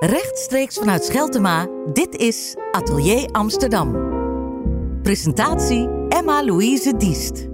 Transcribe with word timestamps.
Rechtstreeks 0.00 0.74
vanuit 0.74 1.04
Scheltema, 1.04 1.68
dit 1.92 2.16
is 2.16 2.56
Atelier 2.72 3.28
Amsterdam. 3.30 3.92
Presentatie 5.02 5.88
Emma-Louise 6.08 6.96
Diest. 6.96 7.49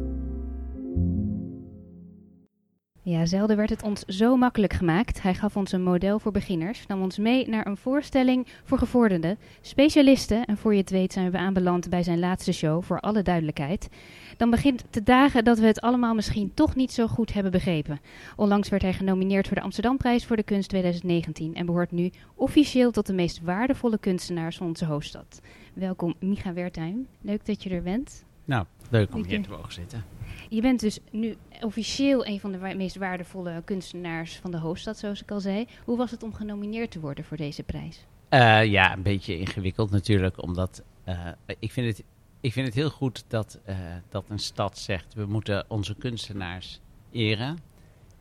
Ja, 3.09 3.27
zelden 3.27 3.57
werd 3.57 3.71
het 3.71 3.83
ons 3.83 4.05
zo 4.05 4.37
makkelijk 4.37 4.73
gemaakt. 4.73 5.23
Hij 5.23 5.35
gaf 5.35 5.57
ons 5.57 5.73
een 5.73 5.83
model 5.83 6.19
voor 6.19 6.33
beginners, 6.33 6.87
nam 6.87 7.03
ons 7.03 7.19
mee 7.19 7.49
naar 7.49 7.67
een 7.67 7.77
voorstelling 7.77 8.47
voor 8.65 8.79
gevorderden, 8.79 9.39
specialisten. 9.61 10.45
En 10.45 10.57
voor 10.57 10.75
je 10.75 10.81
het 10.81 10.91
weet 10.91 11.13
zijn 11.13 11.31
we 11.31 11.39
aanbeland 11.39 11.89
bij 11.89 12.03
zijn 12.03 12.19
laatste 12.19 12.53
show, 12.53 12.83
voor 12.83 13.01
alle 13.01 13.23
duidelijkheid. 13.23 13.89
Dan 14.37 14.51
begint 14.51 14.85
te 14.91 15.03
dagen 15.03 15.45
dat 15.45 15.59
we 15.59 15.67
het 15.67 15.81
allemaal 15.81 16.15
misschien 16.15 16.55
toch 16.55 16.75
niet 16.75 16.93
zo 16.93 17.07
goed 17.07 17.33
hebben 17.33 17.53
begrepen. 17.53 18.01
Onlangs 18.37 18.69
werd 18.69 18.83
hij 18.83 18.93
genomineerd 18.93 19.47
voor 19.47 19.57
de 19.57 19.63
Amsterdamprijs 19.63 20.27
voor 20.27 20.37
de 20.37 20.43
kunst 20.43 20.69
2019 20.69 21.55
en 21.55 21.67
behoort 21.67 21.91
nu 21.91 22.11
officieel 22.35 22.91
tot 22.91 23.07
de 23.07 23.15
meest 23.15 23.41
waardevolle 23.43 23.99
kunstenaars 23.99 24.57
van 24.57 24.67
onze 24.67 24.85
hoofdstad. 24.85 25.41
Welkom, 25.75 26.15
Micha 26.21 26.53
Wertheim. 26.53 27.07
Leuk 27.21 27.47
dat 27.47 27.63
je 27.63 27.71
er 27.71 27.83
bent. 27.83 28.25
Nou, 28.45 28.65
leuk 28.91 29.15
om 29.15 29.25
hier 29.25 29.43
te 29.43 29.51
mogen 29.51 29.73
zitten. 29.73 30.16
Je 30.49 30.61
bent 30.61 30.81
dus 30.81 30.99
nu 31.11 31.37
officieel 31.61 32.27
een 32.27 32.41
van 32.41 32.53
de 32.53 32.59
meest 32.59 32.97
waardevolle 32.97 33.63
kunstenaars 33.65 34.37
van 34.37 34.51
de 34.51 34.59
hoofdstad, 34.59 34.99
zoals 34.99 35.23
ik 35.23 35.31
al 35.31 35.41
zei. 35.41 35.67
Hoe 35.85 35.97
was 35.97 36.11
het 36.11 36.23
om 36.23 36.35
genomineerd 36.35 36.91
te 36.91 37.01
worden 37.01 37.25
voor 37.25 37.37
deze 37.37 37.63
prijs? 37.63 38.05
Eh, 38.29 38.65
ja, 38.65 38.93
een 38.93 39.03
beetje 39.03 39.39
ingewikkeld 39.39 39.91
natuurlijk, 39.91 40.43
omdat 40.43 40.83
eh, 41.05 41.29
ik, 41.59 41.73
vind 41.73 41.87
het, 41.97 42.07
ik 42.41 42.53
vind 42.53 42.67
het 42.67 42.75
heel 42.75 42.91
goed 42.91 43.25
dat, 43.29 43.61
eh, 43.65 43.77
dat 44.09 44.25
een 44.29 44.39
stad 44.39 44.79
zegt, 44.79 45.15
we 45.15 45.27
moeten 45.27 45.65
onze 45.69 45.95
kunstenaars 45.95 46.81
eren. 47.11 47.59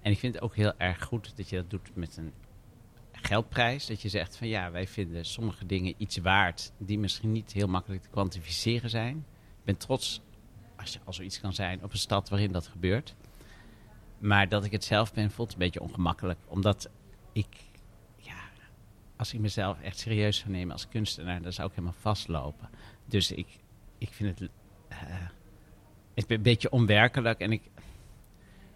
En 0.01 0.11
ik 0.11 0.19
vind 0.19 0.33
het 0.33 0.43
ook 0.43 0.55
heel 0.55 0.73
erg 0.77 1.03
goed 1.03 1.37
dat 1.37 1.49
je 1.49 1.55
dat 1.55 1.69
doet 1.69 1.95
met 1.95 2.17
een 2.17 2.31
geldprijs. 3.11 3.85
Dat 3.85 4.01
je 4.01 4.09
zegt 4.09 4.37
van 4.37 4.47
ja, 4.47 4.71
wij 4.71 4.87
vinden 4.87 5.25
sommige 5.25 5.65
dingen 5.65 5.93
iets 5.97 6.17
waard 6.17 6.71
die 6.77 6.99
misschien 6.99 7.31
niet 7.31 7.51
heel 7.51 7.67
makkelijk 7.67 8.01
te 8.01 8.09
kwantificeren 8.09 8.89
zijn. 8.89 9.15
Ik 9.59 9.63
ben 9.63 9.77
trots 9.77 10.21
als 10.85 10.93
je 10.93 10.99
al 11.03 11.13
zoiets 11.13 11.39
kan 11.39 11.53
zijn 11.53 11.83
op 11.83 11.91
een 11.91 11.97
stad 11.97 12.29
waarin 12.29 12.51
dat 12.51 12.67
gebeurt. 12.67 13.15
Maar 14.17 14.49
dat 14.49 14.65
ik 14.65 14.71
het 14.71 14.83
zelf 14.83 15.13
ben, 15.13 15.31
voelt 15.31 15.51
een 15.51 15.59
beetje 15.59 15.81
ongemakkelijk. 15.81 16.39
Omdat 16.47 16.89
ik, 17.33 17.47
ja, 18.17 18.49
als 19.15 19.33
ik 19.33 19.39
mezelf 19.39 19.81
echt 19.81 19.99
serieus 19.99 20.37
zou 20.37 20.51
nemen 20.51 20.73
als 20.73 20.87
kunstenaar, 20.87 21.41
dan 21.41 21.53
zou 21.53 21.67
ik 21.67 21.75
helemaal 21.75 21.99
vastlopen. 21.99 22.69
Dus 23.05 23.31
ik, 23.31 23.47
ik 23.97 24.09
vind 24.11 24.39
het, 24.39 24.49
eh, 24.87 24.97
het 26.13 26.31
een 26.31 26.41
beetje 26.41 26.69
onwerkelijk. 26.69 27.39
En 27.39 27.51
ik, 27.51 27.61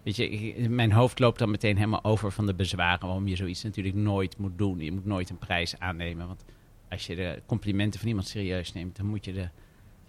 weet 0.02 0.16
je, 0.16 0.68
mijn 0.68 0.92
hoofd 0.92 1.18
loopt 1.18 1.38
dan 1.38 1.50
meteen 1.50 1.76
helemaal 1.76 2.04
over 2.04 2.32
van 2.32 2.46
de 2.46 2.54
bezwaren 2.54 3.06
waarom 3.06 3.28
je 3.28 3.36
zoiets 3.36 3.62
natuurlijk 3.62 3.94
nooit 3.94 4.38
moet 4.38 4.58
doen. 4.58 4.80
Je 4.80 4.92
moet 4.92 5.06
nooit 5.06 5.30
een 5.30 5.38
prijs 5.38 5.78
aannemen. 5.78 6.26
Want 6.26 6.44
als 6.88 7.06
je 7.06 7.14
de 7.14 7.42
complimenten 7.46 8.00
van 8.00 8.08
iemand 8.08 8.26
serieus 8.26 8.72
neemt, 8.72 8.96
dan 8.96 9.06
moet 9.06 9.24
je 9.24 9.32
de, 9.32 9.48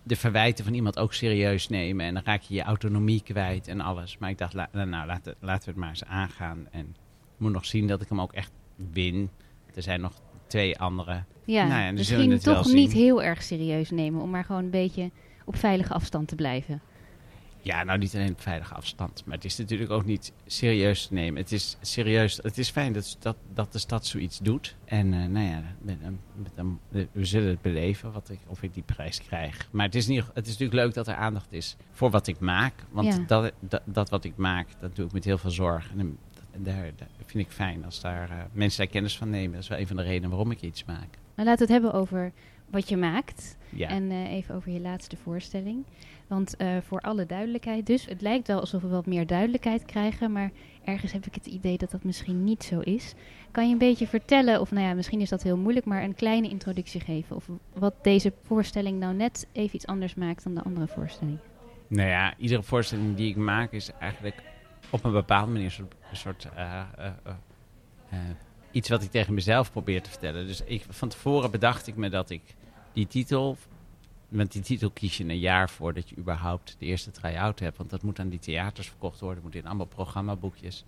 de 0.03 0.15
verwijten 0.15 0.65
van 0.65 0.73
iemand 0.73 0.97
ook 0.99 1.13
serieus 1.13 1.69
nemen. 1.69 2.05
En 2.05 2.13
dan 2.13 2.23
raak 2.25 2.41
je 2.41 2.53
je 2.53 2.61
autonomie 2.61 3.21
kwijt 3.23 3.67
en 3.67 3.81
alles. 3.81 4.17
Maar 4.17 4.29
ik 4.29 4.37
dacht, 4.37 4.53
la- 4.53 4.69
nou, 4.71 5.07
laten, 5.07 5.35
laten 5.39 5.63
we 5.65 5.69
het 5.71 5.79
maar 5.79 5.89
eens 5.89 6.05
aangaan. 6.05 6.67
En 6.71 6.85
ik 7.33 7.37
moet 7.37 7.51
nog 7.51 7.65
zien 7.65 7.87
dat 7.87 8.01
ik 8.01 8.09
hem 8.09 8.21
ook 8.21 8.33
echt 8.33 8.51
win. 8.91 9.29
Er 9.75 9.81
zijn 9.81 10.01
nog 10.01 10.13
twee 10.47 10.79
andere. 10.79 11.23
Ja, 11.45 11.67
Nou 11.67 11.81
ja, 11.81 11.91
misschien 11.91 12.39
toch 12.39 12.65
niet 12.73 12.91
heel 12.93 13.23
erg 13.23 13.43
serieus 13.43 13.89
nemen, 13.89 14.21
om 14.21 14.29
maar 14.29 14.43
gewoon 14.45 14.63
een 14.63 14.69
beetje 14.69 15.11
op 15.45 15.55
veilige 15.55 15.93
afstand 15.93 16.27
te 16.27 16.35
blijven. 16.35 16.81
Ja, 17.63 17.83
nou 17.83 17.97
niet 17.99 18.15
alleen 18.15 18.31
op 18.31 18.41
veilige 18.41 18.73
afstand. 18.73 19.23
Maar 19.25 19.35
het 19.35 19.45
is 19.45 19.57
natuurlijk 19.57 19.91
ook 19.91 20.05
niet 20.05 20.33
serieus 20.45 21.07
te 21.07 21.13
nemen. 21.13 21.41
Het 21.41 21.51
is 21.51 21.77
serieus. 21.81 22.39
Het 22.43 22.57
is 22.57 22.69
fijn 22.69 22.93
dat, 22.93 23.17
dat, 23.19 23.35
dat 23.53 23.71
de 23.71 23.79
stad 23.79 24.05
zoiets 24.05 24.39
doet. 24.39 24.75
En 24.85 25.13
eh, 25.13 25.25
nou 25.25 25.45
ja, 25.47 25.61
met, 25.81 25.97
met 26.35 26.51
een- 26.55 26.79
we 27.11 27.25
zullen 27.25 27.49
het 27.49 27.61
beleven 27.61 28.11
wat 28.11 28.29
ik, 28.29 28.39
of 28.47 28.63
ik 28.63 28.73
die 28.73 28.83
prijs 28.83 29.21
krijg. 29.21 29.67
Maar 29.71 29.85
het 29.85 29.95
is, 29.95 30.07
niet, 30.07 30.23
het 30.33 30.45
is 30.45 30.51
natuurlijk 30.51 30.83
leuk 30.83 30.93
dat 30.93 31.07
er 31.07 31.15
aandacht 31.15 31.51
is 31.51 31.75
voor 31.91 32.09
wat 32.09 32.27
ik 32.27 32.39
maak. 32.39 32.73
Want 32.89 33.07
Ja. 33.07 33.23
dat, 33.27 33.51
dat, 33.59 33.81
dat 33.85 34.09
wat 34.09 34.23
ik 34.23 34.35
maak, 34.35 34.67
dat 34.79 34.95
doe 34.95 35.05
ik 35.05 35.11
met 35.11 35.23
heel 35.25 35.37
veel 35.37 35.51
zorg. 35.51 35.91
En 35.97 36.17
dat- 36.33 36.65
daar, 36.65 36.91
daar 36.97 37.07
vind 37.25 37.45
ik 37.45 37.51
fijn 37.51 37.85
als 37.85 38.01
daar 38.01 38.29
eh, 38.29 38.37
mensen 38.51 38.77
daar 38.83 38.91
kennis 38.91 39.17
van 39.17 39.29
nemen. 39.29 39.51
Dat 39.51 39.61
is 39.61 39.67
wel 39.67 39.79
een 39.79 39.87
van 39.87 39.95
de 39.95 40.03
redenen 40.03 40.29
waarom 40.29 40.51
ik 40.51 40.61
iets 40.61 40.85
maak. 40.85 41.17
Maar 41.35 41.45
laten 41.45 41.67
we 41.67 41.73
het 41.73 41.81
hebben 41.83 41.99
over 42.01 42.31
wat 42.69 42.89
je 42.89 42.97
maakt. 42.97 43.57
Ja. 43.69 43.87
En 43.87 44.11
eh, 44.11 44.31
even 44.31 44.55
over 44.55 44.71
je 44.71 44.79
laatste 44.79 45.17
voorstelling. 45.17 45.85
Want 46.31 46.55
eh, 46.55 46.77
voor 46.81 46.99
alle 46.99 47.25
duidelijkheid 47.25 47.85
dus, 47.85 48.05
het 48.05 48.21
lijkt 48.21 48.47
wel 48.47 48.59
alsof 48.59 48.81
we 48.81 48.87
wat 48.87 49.05
meer 49.05 49.27
duidelijkheid 49.27 49.85
krijgen, 49.85 50.31
maar 50.31 50.51
ergens 50.83 51.11
heb 51.11 51.25
ik 51.25 51.35
het 51.35 51.45
idee 51.45 51.77
dat 51.77 51.91
dat 51.91 52.03
misschien 52.03 52.43
niet 52.43 52.63
zo 52.63 52.79
is. 52.79 53.13
Kan 53.51 53.65
je 53.65 53.71
een 53.71 53.77
beetje 53.77 54.07
vertellen, 54.07 54.61
of 54.61 54.71
nou 54.71 54.85
ja, 54.85 54.93
misschien 54.93 55.21
is 55.21 55.29
dat 55.29 55.43
heel 55.43 55.57
moeilijk, 55.57 55.85
maar 55.85 56.03
een 56.03 56.15
kleine 56.15 56.49
introductie 56.49 57.01
geven? 57.01 57.35
Of 57.35 57.49
wat 57.73 57.93
deze 58.01 58.33
voorstelling 58.43 58.99
nou 58.99 59.13
net 59.13 59.47
even 59.51 59.75
iets 59.75 59.85
anders 59.85 60.15
maakt 60.15 60.43
dan 60.43 60.53
de 60.53 60.63
andere 60.63 60.87
voorstelling? 60.87 61.37
Nou 61.87 62.09
ja, 62.09 62.33
iedere 62.37 62.63
voorstelling 62.63 63.15
die 63.15 63.29
ik 63.29 63.35
maak 63.35 63.71
is 63.71 63.91
eigenlijk 63.99 64.43
op 64.89 65.03
een 65.03 65.11
bepaalde 65.11 65.51
manier 65.51 65.77
een 65.79 66.17
soort, 66.17 66.49
eh, 66.55 66.81
eh, 68.09 68.19
iets 68.71 68.89
wat 68.89 69.03
ik 69.03 69.11
tegen 69.11 69.33
mezelf 69.33 69.71
probeer 69.71 70.01
te 70.01 70.09
vertellen. 70.09 70.47
Dus 70.47 70.63
ik, 70.63 70.85
van 70.89 71.09
tevoren 71.09 71.51
bedacht 71.51 71.87
ik 71.87 71.95
me 71.95 72.09
dat 72.09 72.29
ik 72.29 72.41
die 72.93 73.07
titel, 73.07 73.57
met 74.31 74.51
die 74.51 74.61
titel 74.61 74.89
kies 74.89 75.17
je 75.17 75.23
een 75.23 75.39
jaar 75.39 75.69
voordat 75.69 76.09
je 76.09 76.17
überhaupt 76.17 76.75
de 76.79 76.85
eerste 76.85 77.11
try-out 77.11 77.59
hebt. 77.59 77.77
Want 77.77 77.89
dat 77.89 78.03
moet 78.03 78.19
aan 78.19 78.29
die 78.29 78.39
theaters 78.39 78.87
verkocht 78.87 79.19
worden, 79.19 79.43
moet 79.43 79.55
in 79.55 79.65
allemaal 79.65 79.85
programmaboekjes. 79.85 80.85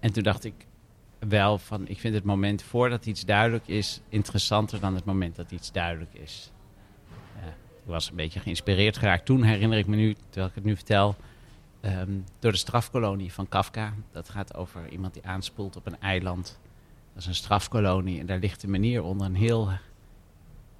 En 0.00 0.12
toen 0.12 0.22
dacht 0.22 0.44
ik 0.44 0.54
wel 1.18 1.58
van, 1.58 1.88
ik 1.88 1.98
vind 1.98 2.14
het 2.14 2.24
moment 2.24 2.62
voordat 2.62 3.06
iets 3.06 3.24
duidelijk 3.24 3.68
is 3.68 4.00
interessanter 4.08 4.80
dan 4.80 4.94
het 4.94 5.04
moment 5.04 5.36
dat 5.36 5.50
iets 5.50 5.72
duidelijk 5.72 6.14
is. 6.14 6.50
Ik 7.84 7.90
was 7.90 8.10
een 8.10 8.16
beetje 8.16 8.40
geïnspireerd 8.40 8.96
geraakt. 8.96 9.24
Toen 9.24 9.42
herinner 9.42 9.78
ik 9.78 9.86
me 9.86 9.96
nu, 9.96 10.14
terwijl 10.28 10.48
ik 10.48 10.54
het 10.54 10.64
nu 10.64 10.76
vertel, 10.76 11.16
ehm, 11.80 12.12
door 12.38 12.52
de 12.52 12.58
strafkolonie 12.58 13.32
van 13.32 13.48
Kafka. 13.48 13.94
Dat 14.12 14.28
gaat 14.28 14.54
over 14.54 14.88
iemand 14.88 15.14
die 15.14 15.26
aanspoelt 15.26 15.76
op 15.76 15.86
een 15.86 16.00
eiland. 16.00 16.58
Dat 17.12 17.22
is 17.22 17.28
een 17.28 17.34
strafkolonie 17.34 18.20
en 18.20 18.26
daar 18.26 18.38
ligt 18.38 18.62
een 18.62 18.70
meneer 18.70 19.02
onder 19.02 19.26
een 19.26 19.34
heel 19.34 19.70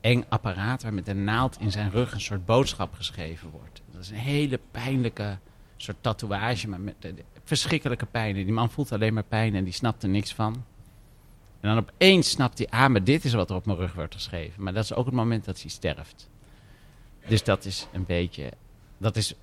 eng 0.05 0.25
apparaat 0.29 0.83
waar 0.83 0.95
met 0.95 1.09
een 1.09 1.25
naald 1.25 1.61
in 1.61 1.71
zijn 1.71 1.91
rug 1.91 2.13
een 2.13 2.21
soort 2.21 2.45
boodschap 2.47 2.95
geschreven 2.95 3.51
wordt. 3.51 3.83
Dat 3.93 4.03
is 4.03 4.11
een 4.11 4.17
hele 4.17 4.61
pijnlijke 4.71 5.39
soort 5.77 5.97
tatoeage, 6.01 6.69
maar 6.69 6.81
met 6.81 6.95
de- 6.99 7.15
de- 7.15 7.25
verschrikkelijke 7.45 8.07
pijn. 8.07 8.35
Die 8.35 8.53
man 8.53 8.71
voelt 8.71 8.93
alleen 8.93 9.15
maar 9.15 9.23
pijn 9.23 9.55
en 9.55 9.65
die 9.65 9.73
snapt 9.73 10.03
er 10.03 10.09
niks 10.09 10.35
van. 10.35 10.65
En 11.61 11.75
dan 11.75 11.79
opeens 11.79 12.31
snapt 12.31 12.59
hij, 12.59 12.67
ah, 12.71 12.91
maar 12.91 13.05
dit 13.05 13.25
is 13.25 13.33
wat 13.33 13.51
er 13.51 13.57
op 13.57 13.67
mijn 13.67 13.79
rug 13.79 13.95
wordt 13.95 14.15
geschreven. 14.15 14.63
Maar 14.63 14.73
dat 14.73 14.85
is 14.85 14.95
ook 14.95 15.05
het 15.07 15.15
moment 15.15 15.45
dat 15.45 15.61
hij 15.61 15.71
sterft. 15.71 16.29
Dus 17.29 17.45
dat 17.45 17.65
is 17.65 17.87
een 17.93 18.05
beetje. 18.05 18.51
Dat 18.99 19.17
is, 19.17 19.35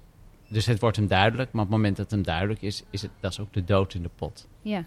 dus 0.47 0.65
het 0.65 0.79
wordt 0.79 0.97
hem 0.97 1.07
duidelijk, 1.07 1.51
maar 1.51 1.63
op 1.63 1.67
het 1.69 1.77
moment 1.77 1.95
dat 1.97 2.05
het 2.05 2.13
hem 2.15 2.23
duidelijk 2.23 2.61
is, 2.61 2.83
is 2.89 3.01
het, 3.01 3.11
dat 3.19 3.31
is 3.31 3.39
ook 3.39 3.53
de 3.53 3.63
dood 3.63 3.93
in 3.93 4.01
de 4.01 4.09
pot. 4.15 4.47
Ja, 4.61 4.85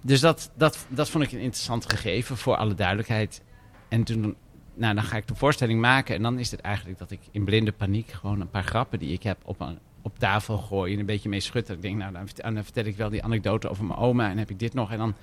Dus 0.00 0.20
dat, 0.20 0.50
dat, 0.54 0.86
dat 0.88 1.10
vond 1.10 1.24
ik 1.24 1.32
een 1.32 1.38
interessant 1.38 1.90
gegeven 1.90 2.36
voor 2.36 2.56
alle 2.56 2.74
duidelijkheid. 2.74 3.42
En 3.88 4.04
toen, 4.04 4.36
nou, 4.74 4.94
dan 4.94 5.04
ga 5.04 5.16
ik 5.16 5.28
de 5.28 5.34
voorstelling 5.34 5.80
maken. 5.80 6.14
En 6.14 6.22
dan 6.22 6.38
is 6.38 6.50
het 6.50 6.60
eigenlijk 6.60 6.98
dat 6.98 7.10
ik 7.10 7.20
in 7.30 7.44
blinde 7.44 7.72
paniek 7.72 8.10
gewoon 8.10 8.40
een 8.40 8.50
paar 8.50 8.64
grappen 8.64 8.98
die 8.98 9.12
ik 9.12 9.22
heb 9.22 9.38
op, 9.44 9.60
een, 9.60 9.78
op 10.02 10.18
tafel 10.18 10.58
gooi. 10.58 10.92
En 10.92 11.00
een 11.00 11.06
beetje 11.06 11.28
mee 11.28 11.40
schutten. 11.40 11.74
Ik 11.74 11.82
denk, 11.82 11.96
nou, 11.96 12.12
dan, 12.12 12.54
dan 12.54 12.64
vertel 12.64 12.84
ik 12.84 12.96
wel 12.96 13.10
die 13.10 13.22
anekdote 13.22 13.68
over 13.68 13.84
mijn 13.84 13.98
oma. 13.98 14.30
En 14.30 14.38
heb 14.38 14.50
ik 14.50 14.58
dit 14.58 14.74
nog. 14.74 14.92
En 14.92 14.98
dan, 14.98 15.14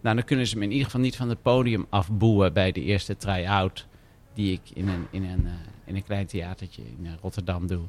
nou, 0.00 0.16
dan 0.16 0.24
kunnen 0.24 0.46
ze 0.46 0.58
me 0.58 0.64
in 0.64 0.70
ieder 0.70 0.84
geval 0.84 1.00
niet 1.00 1.16
van 1.16 1.28
het 1.28 1.42
podium 1.42 1.86
afboeien 1.88 2.52
bij 2.52 2.72
de 2.72 2.82
eerste 2.82 3.16
try-out. 3.16 3.86
Die 4.34 4.52
ik 4.52 4.76
in 4.76 4.88
een, 4.88 5.06
in, 5.10 5.24
een, 5.24 5.46
eh, 5.46 5.52
in 5.84 5.96
een 5.96 6.04
klein 6.04 6.26
theatertje 6.26 6.82
in 6.82 7.06
eh, 7.06 7.12
Rotterdam 7.20 7.66
doe. 7.66 7.82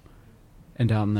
En 0.73 0.87
dan, 0.87 1.13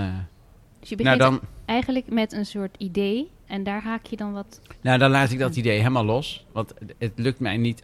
dus 0.79 0.89
je 0.89 0.95
nou, 0.95 1.17
begint 1.17 1.39
dan, 1.39 1.49
eigenlijk 1.65 2.09
met 2.09 2.33
een 2.33 2.45
soort 2.45 2.75
idee 2.77 3.29
en 3.45 3.63
daar 3.63 3.83
haak 3.83 4.05
je 4.05 4.15
dan 4.15 4.33
wat... 4.33 4.61
Nou, 4.81 4.97
dan 4.99 5.11
laat 5.11 5.31
ik 5.31 5.39
dat 5.39 5.55
idee 5.55 5.77
helemaal 5.77 6.05
los. 6.05 6.45
Want 6.51 6.73
het 6.97 7.11
lukt 7.15 7.39
mij 7.39 7.57
niet. 7.57 7.83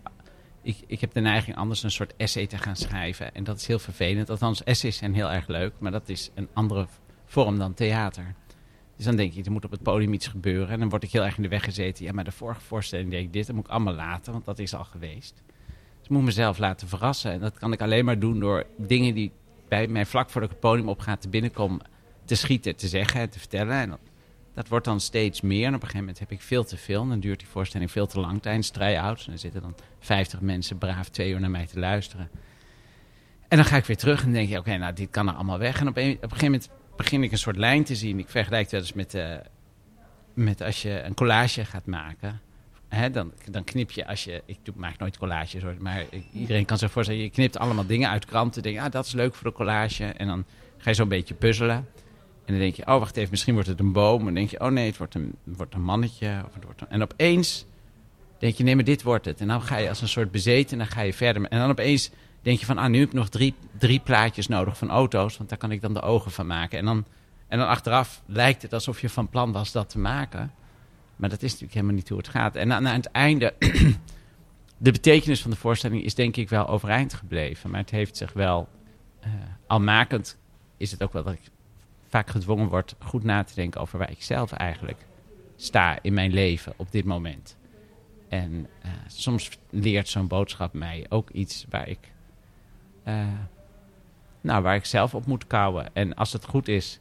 Ik, 0.61 0.77
ik 0.87 1.01
heb 1.01 1.13
de 1.13 1.19
neiging 1.19 1.55
anders 1.55 1.83
een 1.83 1.91
soort 1.91 2.15
essay 2.17 2.47
te 2.47 2.57
gaan 2.57 2.75
schrijven. 2.75 3.33
En 3.33 3.43
dat 3.43 3.57
is 3.57 3.67
heel 3.67 3.79
vervelend. 3.79 4.29
Althans, 4.29 4.63
essays 4.63 4.97
zijn 4.97 5.13
heel 5.13 5.31
erg 5.31 5.47
leuk. 5.47 5.73
Maar 5.79 5.91
dat 5.91 6.09
is 6.09 6.31
een 6.33 6.47
andere 6.53 6.87
vorm 7.25 7.57
dan 7.57 7.73
theater. 7.73 8.35
Dus 8.95 9.05
dan 9.05 9.15
denk 9.15 9.33
ik, 9.33 9.45
er 9.45 9.51
moet 9.51 9.65
op 9.65 9.71
het 9.71 9.83
podium 9.83 10.13
iets 10.13 10.27
gebeuren. 10.27 10.69
En 10.69 10.79
dan 10.79 10.89
word 10.89 11.03
ik 11.03 11.11
heel 11.11 11.25
erg 11.25 11.37
in 11.37 11.43
de 11.43 11.49
weg 11.49 11.63
gezeten. 11.63 12.05
Ja, 12.05 12.11
maar 12.11 12.23
de 12.23 12.31
vorige 12.31 12.61
voorstelling 12.61 13.09
deed 13.09 13.23
ik 13.23 13.33
dit. 13.33 13.45
Dat 13.45 13.55
moet 13.55 13.65
ik 13.65 13.71
allemaal 13.71 13.93
laten, 13.93 14.33
want 14.33 14.45
dat 14.45 14.59
is 14.59 14.73
al 14.73 14.83
geweest. 14.83 15.43
Dus 15.67 16.03
ik 16.03 16.09
moet 16.09 16.23
mezelf 16.23 16.57
laten 16.57 16.87
verrassen. 16.87 17.31
En 17.31 17.39
dat 17.39 17.57
kan 17.57 17.73
ik 17.73 17.81
alleen 17.81 18.05
maar 18.05 18.19
doen 18.19 18.39
door 18.39 18.65
dingen 18.77 19.13
die 19.13 19.31
bij 19.67 19.87
mij 19.87 20.05
vlak 20.05 20.29
voordat 20.29 20.49
ik 20.49 20.55
het 20.55 20.69
podium 20.69 20.89
op 20.89 20.99
ga 20.99 21.15
te 21.15 21.29
binnenkom... 21.29 21.81
te 22.25 22.35
schieten, 22.35 22.75
te 22.75 22.87
zeggen 22.87 23.19
en 23.19 23.29
te 23.29 23.39
vertellen. 23.39 23.75
En 23.75 23.97
dat 24.53 24.67
wordt 24.67 24.85
dan 24.85 24.99
steeds 24.99 25.41
meer. 25.41 25.65
En 25.65 25.67
op 25.67 25.73
een 25.73 25.79
gegeven 25.79 25.99
moment 25.99 26.19
heb 26.19 26.31
ik 26.31 26.41
veel 26.41 26.63
te 26.63 26.77
veel. 26.77 27.01
En 27.01 27.09
dan 27.09 27.19
duurt 27.19 27.39
die 27.39 27.47
voorstelling 27.47 27.91
veel 27.91 28.07
te 28.07 28.19
lang 28.19 28.41
tijdens 28.41 28.69
try-outs. 28.69 29.23
En 29.23 29.29
dan 29.29 29.39
zitten 29.39 29.61
dan 29.61 29.75
50 29.99 30.41
mensen 30.41 30.77
braaf 30.77 31.09
twee 31.09 31.31
uur 31.31 31.39
naar 31.39 31.49
mij 31.49 31.65
te 31.65 31.79
luisteren. 31.79 32.29
En 33.47 33.57
dan 33.57 33.65
ga 33.65 33.77
ik 33.77 33.85
weer 33.85 33.97
terug 33.97 34.23
en 34.23 34.31
denk 34.31 34.49
je, 34.49 34.57
oké, 34.57 34.77
nou, 34.77 34.93
dit 34.93 35.09
kan 35.09 35.27
er 35.27 35.33
allemaal 35.33 35.57
weg. 35.57 35.79
En 35.79 35.87
op 35.87 35.97
een, 35.97 36.11
op 36.11 36.23
een 36.23 36.29
gegeven 36.29 36.45
moment 36.45 36.69
begin 36.95 37.23
ik 37.23 37.31
een 37.31 37.37
soort 37.37 37.57
lijn 37.57 37.83
te 37.83 37.95
zien. 37.95 38.19
Ik 38.19 38.29
vergelijk 38.29 38.61
het 38.61 38.71
wel 38.71 38.81
eens 38.81 38.93
met, 38.93 39.13
eh, 39.13 39.35
met 40.33 40.61
als 40.61 40.81
je 40.81 41.01
een 41.01 41.13
collage 41.13 41.65
gaat 41.65 41.85
maken. 41.85 42.41
hè, 42.87 43.11
dan, 43.11 43.33
dan 43.49 43.63
knip 43.63 43.91
je 43.91 44.07
als 44.07 44.23
je... 44.23 44.43
Ik 44.45 44.57
doe, 44.63 44.73
maak 44.77 44.97
nooit 44.97 45.17
collages 45.17 45.63
hoor, 45.63 45.75
maar 45.79 46.05
iedereen 46.33 46.65
kan 46.65 46.77
zich 46.77 46.91
voorstellen... 46.91 47.21
je 47.21 47.29
knipt 47.29 47.57
allemaal 47.57 47.85
dingen 47.85 48.09
uit 48.09 48.25
kranten. 48.25 48.61
denk 48.61 48.79
ah, 48.79 48.91
dat 48.91 49.05
is 49.05 49.11
leuk 49.11 49.35
voor 49.35 49.49
de 49.49 49.55
collage. 49.55 50.05
En 50.05 50.27
dan 50.27 50.45
ga 50.77 50.89
je 50.89 50.95
zo'n 50.95 51.07
beetje 51.07 51.33
puzzelen. 51.33 51.87
En 52.51 52.57
dan 52.57 52.65
denk 52.65 52.75
je, 52.75 52.87
oh 52.87 52.99
wacht 52.99 53.17
even, 53.17 53.31
misschien 53.31 53.53
wordt 53.53 53.69
het 53.69 53.79
een 53.79 53.91
boom. 53.91 54.19
En 54.19 54.25
dan 54.25 54.33
denk 54.33 54.49
je, 54.49 54.59
oh 54.59 54.71
nee, 54.71 54.85
het 54.85 54.97
wordt 54.97 55.15
een, 55.15 55.35
wordt 55.43 55.73
een 55.73 55.83
mannetje. 55.83 56.43
Of 56.47 56.53
het 56.53 56.63
wordt. 56.63 56.81
En 56.89 57.01
opeens 57.01 57.65
denk 58.37 58.55
je, 58.55 58.63
nee, 58.63 58.75
maar 58.75 58.83
dit 58.83 59.03
wordt 59.03 59.25
het. 59.25 59.41
En 59.41 59.47
dan 59.47 59.61
ga 59.61 59.77
je 59.77 59.89
als 59.89 60.01
een 60.01 60.07
soort 60.07 60.31
bezeten, 60.31 60.71
en 60.71 60.77
dan 60.77 60.87
ga 60.87 61.01
je 61.01 61.13
verder. 61.13 61.43
En 61.43 61.59
dan 61.59 61.69
opeens 61.69 62.11
denk 62.41 62.59
je 62.59 62.65
van, 62.65 62.77
ah, 62.77 62.89
nu 62.89 62.99
heb 62.99 63.07
ik 63.07 63.13
nog 63.13 63.29
drie, 63.29 63.55
drie 63.77 63.99
plaatjes 63.99 64.47
nodig 64.47 64.77
van 64.77 64.89
auto's. 64.89 65.37
Want 65.37 65.49
daar 65.49 65.57
kan 65.57 65.71
ik 65.71 65.81
dan 65.81 65.93
de 65.93 66.01
ogen 66.01 66.31
van 66.31 66.47
maken. 66.47 66.79
En 66.79 66.85
dan, 66.85 67.05
en 67.47 67.57
dan 67.57 67.67
achteraf 67.67 68.21
lijkt 68.25 68.61
het 68.61 68.73
alsof 68.73 69.01
je 69.01 69.09
van 69.09 69.29
plan 69.29 69.51
was 69.51 69.71
dat 69.71 69.89
te 69.89 69.99
maken. 69.99 70.51
Maar 71.15 71.29
dat 71.29 71.41
is 71.41 71.51
natuurlijk 71.51 71.73
helemaal 71.73 71.95
niet 71.95 72.09
hoe 72.09 72.17
het 72.17 72.27
gaat. 72.27 72.55
En 72.55 72.73
aan, 72.73 72.85
het 72.85 73.11
einde, 73.11 73.53
de 74.77 74.91
betekenis 74.91 75.41
van 75.41 75.51
de 75.51 75.57
voorstelling 75.57 76.03
is 76.03 76.15
denk 76.15 76.37
ik 76.37 76.49
wel 76.49 76.67
overeind 76.67 77.13
gebleven. 77.13 77.69
Maar 77.69 77.79
het 77.79 77.89
heeft 77.89 78.17
zich 78.17 78.33
wel, 78.33 78.67
uh, 79.25 79.31
al 79.67 79.79
makend 79.79 80.37
is 80.77 80.91
het 80.91 81.03
ook 81.03 81.13
wel 81.13 81.23
dat 81.23 81.33
ik 81.33 81.41
vaak 82.11 82.29
gedwongen 82.29 82.67
word 82.67 82.95
goed 82.99 83.23
na 83.23 83.43
te 83.43 83.55
denken 83.55 83.81
over 83.81 83.99
waar 83.99 84.11
ik 84.11 84.23
zelf 84.23 84.51
eigenlijk 84.51 85.05
sta 85.55 85.99
in 86.01 86.13
mijn 86.13 86.33
leven 86.33 86.73
op 86.75 86.91
dit 86.91 87.05
moment. 87.05 87.57
En 88.29 88.67
uh, 88.85 88.91
soms 89.07 89.49
leert 89.69 90.07
zo'n 90.07 90.27
boodschap 90.27 90.73
mij 90.73 91.05
ook 91.09 91.29
iets 91.29 91.65
waar 91.69 91.87
ik, 91.87 92.11
uh, 93.07 93.27
nou, 94.41 94.63
waar 94.63 94.75
ik 94.75 94.85
zelf 94.85 95.15
op 95.15 95.25
moet 95.25 95.47
kouwen. 95.47 95.89
En 95.93 96.13
als 96.13 96.33
het 96.33 96.45
goed 96.45 96.67
is, 96.67 96.99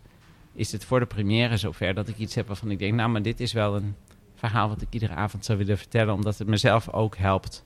is 0.53 0.73
het 0.73 0.85
voor 0.85 1.01
de 1.01 1.07
première 1.07 1.57
zover 1.57 1.95
dat 1.95 2.09
ik 2.09 2.19
iets 2.19 2.35
heb 2.35 2.47
waarvan 2.47 2.71
ik 2.71 2.79
denk, 2.79 2.95
nou, 2.95 3.11
maar 3.11 3.23
dit 3.23 3.41
is 3.41 3.53
wel 3.53 3.77
een 3.77 3.95
verhaal 4.35 4.69
wat 4.69 4.83
ik 4.83 4.89
iedere 4.91 5.15
avond 5.15 5.45
zou 5.45 5.59
willen 5.59 5.79
vertellen, 5.79 6.15
omdat 6.15 6.39
het 6.39 6.49
mezelf 6.49 6.89
ook 6.89 7.17
helpt. 7.17 7.65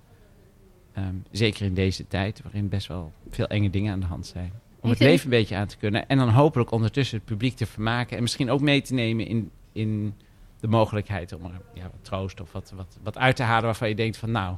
Um, 0.98 1.24
zeker 1.30 1.66
in 1.66 1.74
deze 1.74 2.06
tijd, 2.06 2.42
waarin 2.42 2.68
best 2.68 2.86
wel 2.86 3.12
veel 3.28 3.46
enge 3.46 3.70
dingen 3.70 3.92
aan 3.92 4.00
de 4.00 4.06
hand 4.06 4.26
zijn. 4.26 4.52
Om 4.84 4.90
het 4.90 4.98
leven 4.98 5.24
een 5.24 5.30
beetje 5.30 5.56
aan 5.56 5.66
te 5.66 5.76
kunnen. 5.76 6.08
En 6.08 6.18
dan 6.18 6.28
hopelijk 6.28 6.70
ondertussen 6.70 7.16
het 7.16 7.26
publiek 7.26 7.56
te 7.56 7.66
vermaken. 7.66 8.16
En 8.16 8.22
misschien 8.22 8.50
ook 8.50 8.60
mee 8.60 8.82
te 8.82 8.94
nemen 8.94 9.26
in, 9.26 9.50
in 9.72 10.14
de 10.60 10.66
mogelijkheid 10.66 11.32
om 11.32 11.44
er 11.44 11.60
ja, 11.74 11.82
wat 11.82 11.92
troost 12.04 12.40
of 12.40 12.52
wat, 12.52 12.72
wat, 12.76 12.98
wat 13.02 13.18
uit 13.18 13.36
te 13.36 13.42
halen 13.42 13.64
waarvan 13.64 13.88
je 13.88 13.94
denkt 13.94 14.16
van 14.16 14.30
nou, 14.30 14.56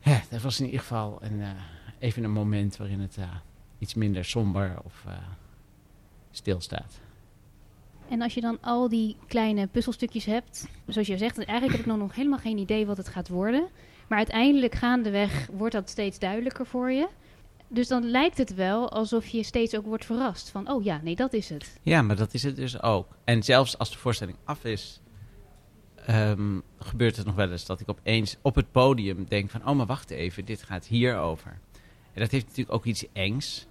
hè, 0.00 0.18
dat 0.30 0.42
was 0.42 0.58
in 0.60 0.64
ieder 0.64 0.80
geval 0.80 1.18
een, 1.20 1.38
uh, 1.38 1.48
even 1.98 2.24
een 2.24 2.32
moment 2.32 2.76
waarin 2.76 3.00
het 3.00 3.16
uh, 3.18 3.24
iets 3.78 3.94
minder 3.94 4.24
somber 4.24 4.76
of 4.84 5.04
uh, 5.06 5.12
stilstaat. 6.30 7.00
En 8.08 8.22
als 8.22 8.34
je 8.34 8.40
dan 8.40 8.58
al 8.60 8.88
die 8.88 9.16
kleine 9.26 9.66
puzzelstukjes 9.66 10.24
hebt, 10.24 10.68
zoals 10.86 11.08
je 11.08 11.18
zegt, 11.18 11.36
eigenlijk 11.36 11.78
heb 11.78 11.86
ik 11.86 11.98
nog 11.98 12.14
helemaal 12.14 12.38
geen 12.38 12.58
idee 12.58 12.86
wat 12.86 12.96
het 12.96 13.08
gaat 13.08 13.28
worden. 13.28 13.68
Maar 14.08 14.18
uiteindelijk 14.18 14.74
gaandeweg 14.74 15.48
wordt 15.52 15.74
dat 15.74 15.90
steeds 15.90 16.18
duidelijker 16.18 16.66
voor 16.66 16.90
je. 16.92 17.08
Dus 17.72 17.88
dan 17.88 18.10
lijkt 18.10 18.38
het 18.38 18.54
wel 18.54 18.90
alsof 18.90 19.26
je 19.26 19.42
steeds 19.42 19.76
ook 19.76 19.84
wordt 19.84 20.04
verrast. 20.04 20.48
Van, 20.48 20.70
oh 20.70 20.84
ja, 20.84 21.00
nee, 21.02 21.16
dat 21.16 21.32
is 21.32 21.48
het. 21.48 21.78
Ja, 21.82 22.02
maar 22.02 22.16
dat 22.16 22.34
is 22.34 22.42
het 22.42 22.56
dus 22.56 22.82
ook. 22.82 23.16
En 23.24 23.42
zelfs 23.42 23.78
als 23.78 23.90
de 23.90 23.98
voorstelling 23.98 24.36
af 24.44 24.64
is, 24.64 25.00
um, 26.10 26.62
gebeurt 26.78 27.16
het 27.16 27.26
nog 27.26 27.34
wel 27.34 27.50
eens 27.50 27.66
dat 27.66 27.80
ik 27.80 27.90
opeens 27.90 28.36
op 28.42 28.54
het 28.54 28.70
podium 28.70 29.26
denk 29.28 29.50
van... 29.50 29.68
oh, 29.68 29.76
maar 29.76 29.86
wacht 29.86 30.10
even, 30.10 30.44
dit 30.44 30.62
gaat 30.62 30.86
hier 30.86 31.18
over. 31.18 31.58
En 32.12 32.20
dat 32.20 32.30
heeft 32.30 32.44
natuurlijk 32.44 32.76
ook 32.76 32.84
iets 32.84 33.04
engs. 33.12 33.66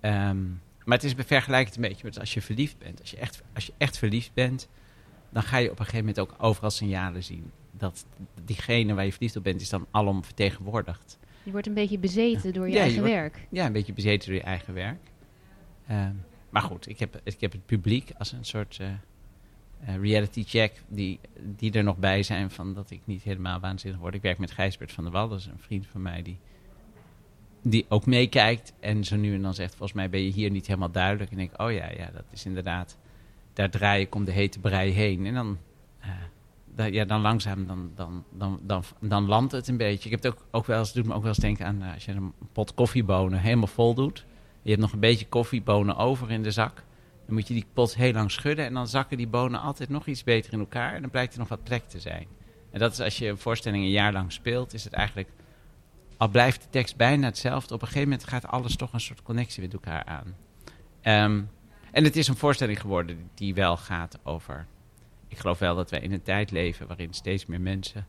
Um, 0.00 0.60
maar 0.84 0.98
het 0.98 1.06
is 1.06 1.14
vergelijkend 1.26 1.76
een 1.76 1.82
beetje 1.82 2.04
met 2.04 2.18
als 2.18 2.34
je 2.34 2.42
verliefd 2.42 2.78
bent. 2.78 3.00
Als 3.00 3.10
je, 3.10 3.16
echt, 3.16 3.42
als 3.54 3.66
je 3.66 3.72
echt 3.78 3.98
verliefd 3.98 4.34
bent, 4.34 4.68
dan 5.30 5.42
ga 5.42 5.56
je 5.56 5.70
op 5.70 5.78
een 5.78 5.84
gegeven 5.84 6.06
moment 6.06 6.20
ook 6.20 6.34
overal 6.38 6.70
signalen 6.70 7.24
zien. 7.24 7.50
Dat 7.72 8.06
diegene 8.44 8.94
waar 8.94 9.04
je 9.04 9.12
verliefd 9.12 9.36
op 9.36 9.44
bent, 9.44 9.60
is 9.60 9.68
dan 9.68 9.86
alom 9.90 10.24
vertegenwoordigd. 10.24 11.18
Je 11.42 11.50
wordt 11.50 11.66
een 11.66 11.74
beetje 11.74 11.98
bezeten 11.98 12.52
door 12.52 12.68
je 12.68 12.78
eigen 12.78 13.02
werk. 13.02 13.46
Ja, 13.50 13.66
een 13.66 13.72
beetje 13.72 13.92
bezeten 13.92 14.28
door 14.28 14.38
je 14.38 14.44
eigen 14.44 14.74
werk. 14.74 15.00
Uh, 15.90 16.06
maar 16.50 16.62
goed, 16.62 16.88
ik 16.88 16.98
heb, 16.98 17.20
ik 17.24 17.40
heb 17.40 17.52
het 17.52 17.66
publiek 17.66 18.10
als 18.18 18.32
een 18.32 18.44
soort 18.44 18.78
uh, 18.80 18.88
uh, 19.88 20.02
reality 20.02 20.44
check 20.44 20.82
die, 20.88 21.20
die 21.56 21.72
er 21.72 21.84
nog 21.84 21.96
bij 21.96 22.22
zijn 22.22 22.50
van 22.50 22.74
dat 22.74 22.90
ik 22.90 23.00
niet 23.04 23.22
helemaal 23.22 23.60
waanzinnig 23.60 24.00
word. 24.00 24.14
Ik 24.14 24.22
werk 24.22 24.38
met 24.38 24.50
Gijsbert 24.50 24.92
van 24.92 25.04
der 25.04 25.12
Wal, 25.12 25.28
dat 25.28 25.38
is 25.38 25.46
een 25.46 25.58
vriend 25.58 25.86
van 25.86 26.02
mij 26.02 26.22
die 26.22 26.38
die 27.62 27.86
ook 27.88 28.06
meekijkt 28.06 28.72
en 28.80 29.04
zo 29.04 29.16
nu 29.16 29.34
en 29.34 29.42
dan 29.42 29.54
zegt, 29.54 29.70
volgens 29.70 29.92
mij 29.92 30.10
ben 30.10 30.22
je 30.22 30.30
hier 30.30 30.50
niet 30.50 30.66
helemaal 30.66 30.90
duidelijk. 30.90 31.30
En 31.30 31.38
ik 31.38 31.48
denk, 31.48 31.60
oh 31.60 31.72
ja, 31.72 31.90
ja, 31.90 32.10
dat 32.12 32.24
is 32.30 32.46
inderdaad, 32.46 32.98
daar 33.52 33.70
draai 33.70 34.02
ik 34.02 34.14
om 34.14 34.24
de 34.24 34.30
hete 34.30 34.60
brei 34.60 34.90
heen. 34.90 35.26
En 35.26 35.34
dan, 35.34 35.58
uh, 36.76 36.92
ja, 36.92 37.04
dan 37.04 37.20
langzaam, 37.20 37.66
dan, 37.66 37.90
dan, 37.94 38.24
dan, 38.32 38.60
dan, 38.62 38.84
dan 39.00 39.26
landt 39.26 39.52
het 39.52 39.68
een 39.68 39.76
beetje. 39.76 40.04
Ik 40.04 40.10
heb 40.10 40.22
het 40.22 40.32
ook, 40.32 40.46
ook 40.50 40.66
wel 40.66 40.78
eens, 40.78 40.92
doet 40.92 41.06
me 41.06 41.14
ook 41.14 41.22
wel 41.22 41.28
eens 41.28 41.38
denken 41.38 41.66
aan, 41.66 41.82
uh, 41.82 41.94
als 41.94 42.04
je 42.04 42.12
een 42.12 42.32
pot 42.52 42.74
koffiebonen 42.74 43.40
helemaal 43.40 43.66
vol 43.66 43.94
doet. 43.94 44.26
Je 44.62 44.70
hebt 44.70 44.82
nog 44.82 44.92
een 44.92 45.00
beetje 45.00 45.28
koffiebonen 45.28 45.96
over 45.96 46.30
in 46.30 46.42
de 46.42 46.50
zak. 46.50 46.84
Dan 47.26 47.34
moet 47.34 47.48
je 47.48 47.54
die 47.54 47.66
pot 47.72 47.94
heel 47.94 48.12
lang 48.12 48.30
schudden 48.30 48.64
en 48.64 48.74
dan 48.74 48.88
zakken 48.88 49.16
die 49.16 49.28
bonen 49.28 49.60
altijd 49.60 49.88
nog 49.88 50.06
iets 50.06 50.24
beter 50.24 50.52
in 50.52 50.58
elkaar. 50.58 50.94
En 50.94 51.00
dan 51.00 51.10
blijkt 51.10 51.32
er 51.32 51.38
nog 51.38 51.48
wat 51.48 51.64
plek 51.64 51.88
te 51.88 52.00
zijn. 52.00 52.26
En 52.70 52.78
dat 52.78 52.92
is 52.92 53.00
als 53.00 53.18
je 53.18 53.28
een 53.28 53.38
voorstelling 53.38 53.84
een 53.84 53.90
jaar 53.90 54.12
lang 54.12 54.32
speelt, 54.32 54.74
is 54.74 54.84
het 54.84 54.92
eigenlijk 54.92 55.28
al 56.20 56.28
blijft 56.28 56.62
de 56.62 56.68
tekst 56.70 56.96
bijna 56.96 57.26
hetzelfde, 57.26 57.74
op 57.74 57.80
een 57.80 57.86
gegeven 57.86 58.08
moment 58.08 58.28
gaat 58.28 58.46
alles 58.46 58.76
toch 58.76 58.92
een 58.92 59.00
soort 59.00 59.22
connectie 59.22 59.62
met 59.62 59.72
elkaar 59.72 60.04
aan. 60.04 60.36
Um, 61.02 61.50
en 61.92 62.04
het 62.04 62.16
is 62.16 62.28
een 62.28 62.36
voorstelling 62.36 62.80
geworden 62.80 63.30
die 63.34 63.54
wel 63.54 63.76
gaat 63.76 64.18
over. 64.22 64.66
Ik 65.30 65.38
geloof 65.38 65.58
wel 65.58 65.74
dat 65.74 65.90
wij 65.90 66.00
in 66.00 66.12
een 66.12 66.22
tijd 66.22 66.50
leven 66.50 66.86
waarin 66.86 67.12
steeds 67.12 67.46
meer 67.46 67.60
mensen 67.60 68.06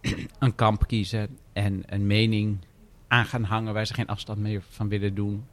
een 0.38 0.54
kamp 0.54 0.86
kiezen 0.86 1.38
en 1.52 1.82
een 1.86 2.06
mening 2.06 2.58
aan 3.08 3.24
gaan 3.24 3.44
hangen 3.44 3.74
waar 3.74 3.86
ze 3.86 3.94
geen 3.94 4.06
afstand 4.06 4.38
meer 4.38 4.62
van 4.68 4.88
willen 4.88 5.14
doen. 5.14 5.44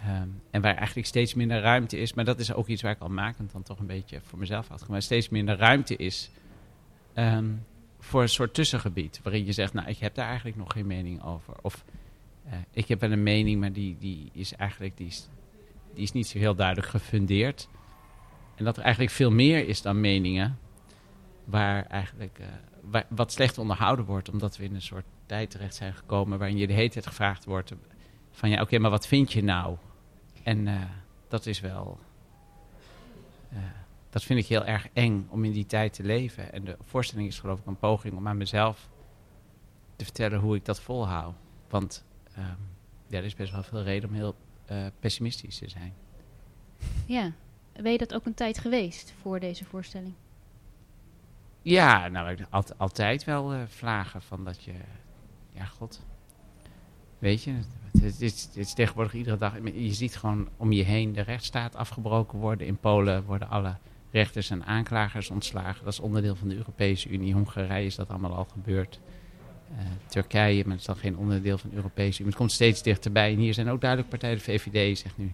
Um, 0.00 0.42
en 0.50 0.60
waar 0.60 0.76
eigenlijk 0.76 1.06
steeds 1.06 1.34
minder 1.34 1.60
ruimte 1.60 1.98
is. 1.98 2.14
Maar 2.14 2.24
dat 2.24 2.38
is 2.38 2.52
ook 2.52 2.66
iets 2.66 2.82
waar 2.82 2.92
ik 2.92 3.00
al 3.00 3.08
makend 3.08 3.52
dan 3.52 3.62
toch 3.62 3.78
een 3.78 3.86
beetje 3.86 4.20
voor 4.22 4.38
mezelf 4.38 4.68
had 4.68 4.82
gemaakt. 4.82 5.04
Steeds 5.04 5.28
minder 5.28 5.56
ruimte 5.56 5.96
is 5.96 6.30
um, 7.14 7.64
voor 7.98 8.22
een 8.22 8.28
soort 8.28 8.54
tussengebied. 8.54 9.20
Waarin 9.22 9.44
je 9.44 9.52
zegt, 9.52 9.72
nou, 9.72 9.88
ik 9.88 9.98
heb 9.98 10.14
daar 10.14 10.26
eigenlijk 10.26 10.56
nog 10.56 10.72
geen 10.72 10.86
mening 10.86 11.22
over. 11.22 11.54
Of 11.62 11.84
uh, 12.46 12.52
ik 12.70 12.88
heb 12.88 13.00
wel 13.00 13.12
een 13.12 13.22
mening, 13.22 13.60
maar 13.60 13.72
die, 13.72 13.96
die 13.98 14.30
is 14.32 14.54
eigenlijk 14.54 14.96
die 14.96 15.06
is, 15.06 15.28
die 15.94 16.02
is 16.02 16.12
niet 16.12 16.26
zo 16.26 16.38
heel 16.38 16.54
duidelijk 16.54 16.88
gefundeerd. 16.88 17.68
En 18.54 18.64
dat 18.64 18.76
er 18.76 18.82
eigenlijk 18.82 19.14
veel 19.14 19.30
meer 19.30 19.68
is 19.68 19.82
dan 19.82 20.00
meningen. 20.00 20.58
Waar 21.44 21.86
eigenlijk 21.86 22.40
waar, 22.80 23.06
wat 23.08 23.32
slecht 23.32 23.58
onderhouden 23.58 24.04
wordt. 24.04 24.28
Omdat 24.28 24.56
we 24.56 24.64
in 24.64 24.74
een 24.74 24.82
soort 24.82 25.04
tijd 25.26 25.50
terecht 25.50 25.74
zijn 25.74 25.94
gekomen 25.94 26.38
waarin 26.38 26.56
je 26.56 26.66
de 26.66 26.72
hele 26.72 26.90
tijd 26.90 27.06
gevraagd 27.06 27.44
wordt. 27.44 27.72
Van 28.30 28.50
ja, 28.50 28.60
oké, 28.60 28.78
maar 28.78 28.90
wat 28.90 29.06
vind 29.06 29.32
je 29.32 29.42
nou? 29.42 29.76
En 30.42 30.66
uh, 30.66 30.82
dat 31.28 31.46
is 31.46 31.60
wel 31.60 31.98
dat 34.14 34.24
vind 34.24 34.38
ik 34.38 34.46
heel 34.46 34.64
erg 34.64 34.88
eng 34.92 35.26
om 35.30 35.44
in 35.44 35.52
die 35.52 35.66
tijd 35.66 35.92
te 35.92 36.02
leven. 36.02 36.52
En 36.52 36.64
de 36.64 36.76
voorstelling 36.80 37.28
is 37.28 37.38
geloof 37.38 37.58
ik 37.58 37.66
een 37.66 37.78
poging 37.78 38.16
om 38.16 38.28
aan 38.28 38.36
mezelf 38.36 38.88
te 39.96 40.04
vertellen 40.04 40.40
hoe 40.40 40.56
ik 40.56 40.64
dat 40.64 40.80
volhoud. 40.80 41.34
Want 41.68 42.04
um, 42.38 42.56
ja, 43.06 43.18
er 43.18 43.24
is 43.24 43.34
best 43.34 43.52
wel 43.52 43.62
veel 43.62 43.82
reden 43.82 44.08
om 44.08 44.14
heel 44.14 44.34
pessimistisch 45.00 45.58
te 45.58 45.68
zijn. 45.68 45.94
Ja, 47.06 47.32
ben 47.82 47.92
je 47.92 47.98
dat 47.98 48.14
ook 48.14 48.26
een 48.26 48.34
tijd 48.34 48.58
geweest 48.58 49.14
voor 49.20 49.40
deze 49.40 49.64
voorstelling? 49.64 50.14
Ja, 51.62 52.08
nou, 52.08 52.36
altijd, 52.76 53.24
wel 53.24 53.54
uh, 53.54 53.60
vlagen 53.66 54.22
van 54.22 54.44
dat 54.44 54.62
je, 54.62 54.72
ja 55.52 55.64
god, 55.64 56.04
weet 57.18 57.42
je, 57.42 57.52
het, 58.00 58.20
is, 58.20 58.42
het, 58.42 58.56
is, 58.56 58.74
tegenwoordig 58.74 59.14
iedere 59.14 59.36
dag, 59.36 59.54
je 59.74 59.92
ziet 59.92 60.16
gewoon 60.16 60.48
om 60.56 60.72
je 60.72 60.82
heen 60.82 61.12
de 61.12 61.20
rechtsstaat 61.20 61.76
afgebroken 61.76 62.38
worden. 62.38 62.66
In 62.66 62.76
Polen 62.76 63.24
worden 63.24 63.48
alle 63.48 63.76
rechters 64.10 64.50
en 64.50 64.64
aanklagers 64.64 65.30
ontslagen. 65.30 65.84
Dat 65.84 65.92
is 65.92 66.00
onderdeel 66.00 66.36
van 66.36 66.48
de 66.48 66.56
Europese 66.56 67.08
Unie. 67.08 67.34
Hongarije 67.34 67.86
is 67.86 67.94
dat 67.94 68.08
allemaal 68.08 68.34
al 68.34 68.46
gebeurd. 68.52 69.00
Uh, 69.72 69.78
Turkije, 70.06 70.64
maar 70.66 70.76
is 70.76 70.84
dan 70.84 70.96
geen 70.96 71.16
onderdeel 71.16 71.58
van 71.58 71.70
de 71.70 71.76
Europese 71.76 72.18
Unie. 72.18 72.30
Het 72.30 72.40
komt 72.40 72.52
steeds 72.52 72.82
dichterbij. 72.82 73.32
En 73.32 73.38
hier 73.38 73.54
zijn 73.54 73.68
ook 73.68 73.80
duidelijk 73.80 74.10
partijen. 74.10 74.36
De 74.36 74.42
VVD 74.42 74.98
zegt 74.98 75.16
nu, 75.16 75.32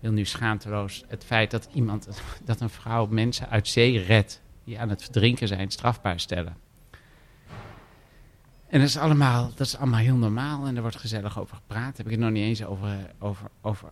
wil 0.00 0.12
nu 0.12 0.24
schaamteloos 0.24 1.04
het 1.08 1.24
feit 1.24 1.50
dat 1.50 1.68
iemand, 1.72 2.08
dat 2.44 2.60
een 2.60 2.70
vrouw 2.70 3.06
mensen 3.06 3.48
uit 3.48 3.68
zee 3.68 3.98
redt 3.98 4.42
die 4.64 4.80
aan 4.80 4.88
het 4.88 5.02
verdrinken 5.02 5.48
zijn, 5.48 5.70
strafbaar 5.70 6.20
stellen. 6.20 6.56
En 8.66 8.80
dat 8.80 8.88
is 8.88 8.96
allemaal, 8.96 9.48
dat 9.54 9.66
is 9.66 9.76
allemaal 9.76 10.00
heel 10.00 10.16
normaal 10.16 10.66
en 10.66 10.76
er 10.76 10.82
wordt 10.82 10.96
gezellig 10.96 11.38
over 11.40 11.56
gepraat. 11.56 11.96
Heb 11.96 12.06
ik 12.06 12.12
het 12.12 12.20
nog 12.20 12.30
niet 12.30 12.44
eens 12.44 12.64
over, 12.64 13.10
over, 13.18 13.50
over, 13.60 13.88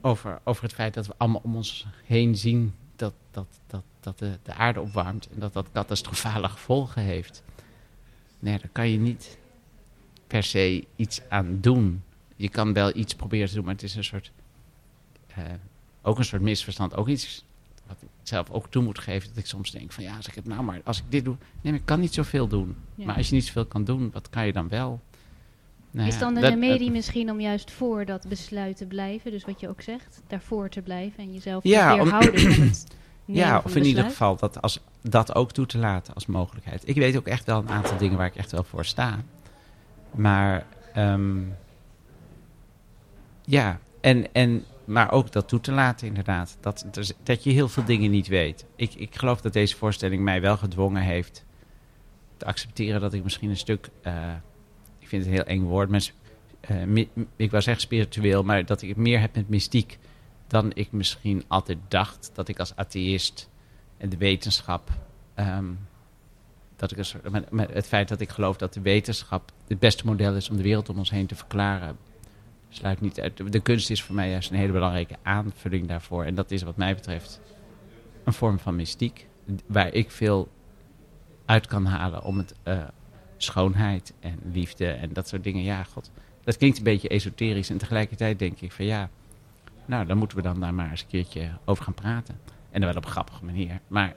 over, 0.00 0.40
over 0.44 0.62
het 0.62 0.72
feit 0.72 0.94
dat 0.94 1.06
we 1.06 1.14
allemaal 1.16 1.40
om 1.44 1.56
ons 1.56 1.86
heen 2.04 2.36
zien 2.36 2.74
dat, 2.96 3.14
dat, 3.30 3.46
dat, 3.66 3.82
dat 4.00 4.18
de, 4.18 4.38
de 4.42 4.54
aarde 4.54 4.80
opwarmt 4.80 5.28
en 5.28 5.40
dat 5.40 5.52
dat 5.52 5.72
catastrofale 5.72 6.48
gevolgen 6.48 7.02
heeft. 7.02 7.42
Nee, 8.38 8.58
daar 8.58 8.70
kan 8.72 8.88
je 8.88 8.98
niet 8.98 9.38
per 10.26 10.42
se 10.42 10.86
iets 10.96 11.20
aan 11.28 11.60
doen. 11.60 12.02
Je 12.36 12.48
kan 12.48 12.72
wel 12.72 12.96
iets 12.96 13.14
proberen 13.14 13.48
te 13.48 13.54
doen, 13.54 13.64
maar 13.64 13.74
het 13.74 13.82
is 13.82 13.94
een 13.94 14.04
soort. 14.04 14.32
Uh, 15.38 15.44
ook 16.02 16.18
een 16.18 16.24
soort 16.24 16.42
misverstand. 16.42 16.96
Ook 16.96 17.08
iets 17.08 17.44
wat 17.86 17.96
ik 18.00 18.08
zelf 18.22 18.50
ook 18.50 18.70
toe 18.70 18.82
moet 18.82 18.98
geven, 18.98 19.28
dat 19.28 19.38
ik 19.38 19.46
soms 19.46 19.70
denk 19.70 19.92
van 19.92 20.04
ja, 20.04 20.16
als 20.16 20.28
ik 20.28 20.34
het 20.34 20.46
nou 20.46 20.62
maar, 20.62 20.80
als 20.84 20.98
ik 20.98 21.04
dit 21.08 21.24
doe, 21.24 21.36
nee, 21.60 21.72
maar 21.72 21.80
ik 21.80 21.86
kan 21.86 22.00
niet 22.00 22.14
zoveel 22.14 22.48
doen. 22.48 22.76
Ja. 22.94 23.04
Maar 23.06 23.16
als 23.16 23.28
je 23.28 23.34
niet 23.34 23.44
zoveel 23.46 23.66
kan 23.66 23.84
doen, 23.84 24.10
wat 24.12 24.30
kan 24.30 24.46
je 24.46 24.52
dan 24.52 24.68
wel? 24.68 25.00
Nou 25.90 26.08
is 26.08 26.18
dan 26.18 26.34
de 26.34 26.40
remedie 26.40 26.90
misschien 26.90 27.30
om 27.30 27.40
juist 27.40 27.70
voor 27.70 28.04
dat 28.04 28.28
besluit 28.28 28.76
te 28.76 28.86
blijven? 28.86 29.30
Dus 29.30 29.44
wat 29.44 29.60
je 29.60 29.68
ook 29.68 29.80
zegt, 29.80 30.22
daarvoor 30.26 30.68
te 30.68 30.82
blijven 30.82 31.18
en 31.18 31.32
jezelf 31.32 31.64
Ja, 31.64 31.92
om- 31.92 32.02
weerhouden 32.02 32.40
van 32.40 32.50
het 32.50 32.86
nemen 33.24 33.42
Ja, 33.46 33.60
of 33.64 33.76
in 33.76 33.84
ieder 33.84 34.04
geval 34.04 34.36
dat, 34.36 34.62
als, 34.62 34.80
dat 35.02 35.34
ook 35.34 35.52
toe 35.52 35.66
te 35.66 35.78
laten 35.78 36.14
als 36.14 36.26
mogelijkheid. 36.26 36.88
Ik 36.88 36.94
weet 36.94 37.16
ook 37.16 37.26
echt 37.26 37.44
wel 37.44 37.58
een 37.58 37.68
aantal 37.68 37.96
dingen 37.96 38.16
waar 38.16 38.26
ik 38.26 38.36
echt 38.36 38.52
wel 38.52 38.64
voor 38.64 38.84
sta. 38.84 39.18
Maar 40.10 40.66
ehm, 40.92 41.38
ja, 43.44 43.78
en, 44.00 44.32
en, 44.32 44.64
maar 44.86 45.12
ook 45.12 45.32
dat 45.32 45.48
toe 45.48 45.60
te 45.60 45.72
laten 45.72 46.06
inderdaad. 46.06 46.56
Dat, 46.60 46.86
dus- 46.90 47.12
dat 47.22 47.44
je 47.44 47.50
heel 47.50 47.68
veel 47.68 47.84
dingen 47.84 48.10
niet 48.10 48.26
weet. 48.26 48.66
Ik, 48.76 48.94
ik 48.94 49.16
geloof 49.16 49.40
dat 49.40 49.52
deze 49.52 49.76
voorstelling 49.76 50.22
mij 50.22 50.40
wel 50.40 50.56
gedwongen 50.56 51.02
heeft 51.02 51.44
te 52.36 52.44
accepteren 52.44 53.00
dat 53.00 53.12
ik 53.12 53.22
misschien 53.22 53.50
een 53.50 53.56
stuk, 53.56 53.88
eh, 54.02 54.32
ik 54.98 55.08
vind 55.08 55.24
het 55.24 55.32
een 55.32 55.38
heel 55.38 55.56
eng 55.56 55.62
woord, 55.62 55.88
maar 55.88 56.10
eh, 56.60 56.96
ik 57.36 57.50
wou 57.50 57.62
zeggen 57.62 57.82
spiritueel, 57.82 58.42
maar 58.42 58.66
dat 58.66 58.82
ik 58.82 58.96
meer 58.96 59.20
heb 59.20 59.34
met 59.34 59.48
mystiek 59.48 59.98
dan 60.46 60.70
ik 60.74 60.92
misschien 60.92 61.44
altijd 61.46 61.78
dacht 61.88 62.30
dat 62.34 62.48
ik 62.48 62.58
als 62.58 62.76
atheïst 62.76 63.48
en 63.96 64.08
de 64.08 64.16
wetenschap. 64.16 64.90
ehm, 65.34 65.64
dat 66.76 66.90
ik 66.90 66.96
het 67.56 67.86
feit 67.86 68.08
dat 68.08 68.20
ik 68.20 68.30
geloof 68.30 68.56
dat 68.56 68.72
de 68.74 68.80
wetenschap 68.80 69.52
het 69.66 69.78
beste 69.78 70.06
model 70.06 70.34
is 70.34 70.50
om 70.50 70.56
de 70.56 70.62
wereld 70.62 70.88
om 70.88 70.98
ons 70.98 71.10
heen 71.10 71.26
te 71.26 71.34
verklaren, 71.34 71.96
sluit 72.68 73.00
niet 73.00 73.20
uit. 73.20 73.52
De, 73.52 73.60
kunst 73.60 73.90
is 73.90 74.02
voor 74.02 74.14
mij 74.14 74.30
juist 74.30 74.50
een 74.50 74.56
hele 74.56 74.72
belangrijke 74.72 75.16
aanvulling 75.22 75.88
daarvoor. 75.88 76.24
En 76.24 76.34
dat 76.34 76.50
is 76.50 76.62
wat 76.62 76.76
mij 76.76 76.94
betreft 76.94 77.40
een 78.24 78.32
vorm 78.32 78.58
van 78.58 78.76
mystiek, 78.76 79.26
waar 79.66 79.92
ik 79.92 80.10
veel 80.10 80.48
uit 81.44 81.66
kan 81.66 81.84
halen 81.84 82.22
om 82.22 82.38
het 82.38 82.54
eh, 82.62 82.78
schoonheid 83.36 84.12
en 84.20 84.38
liefde 84.52 84.90
en 84.90 85.12
dat 85.12 85.28
soort 85.28 85.44
dingen. 85.44 85.62
Ja, 85.62 85.82
god, 85.82 86.10
dat 86.44 86.56
klinkt 86.56 86.78
een 86.78 86.84
beetje 86.84 87.08
esoterisch 87.08 87.70
en 87.70 87.78
tegelijkertijd 87.78 88.38
denk 88.38 88.60
ik 88.60 88.72
van 88.72 88.84
ja. 88.84 89.10
Nou, 89.84 90.06
dan 90.06 90.18
moeten 90.18 90.36
we 90.36 90.42
dan 90.42 90.60
daar 90.60 90.74
maar 90.74 90.90
eens 90.90 91.00
een 91.00 91.06
keertje 91.06 91.50
over 91.64 91.84
gaan 91.84 91.94
praten. 91.94 92.40
En 92.70 92.80
dan 92.80 92.88
wel 92.88 92.98
op 92.98 93.04
een 93.04 93.10
grappige 93.10 93.44
manier. 93.44 93.80
Maar 93.86 94.14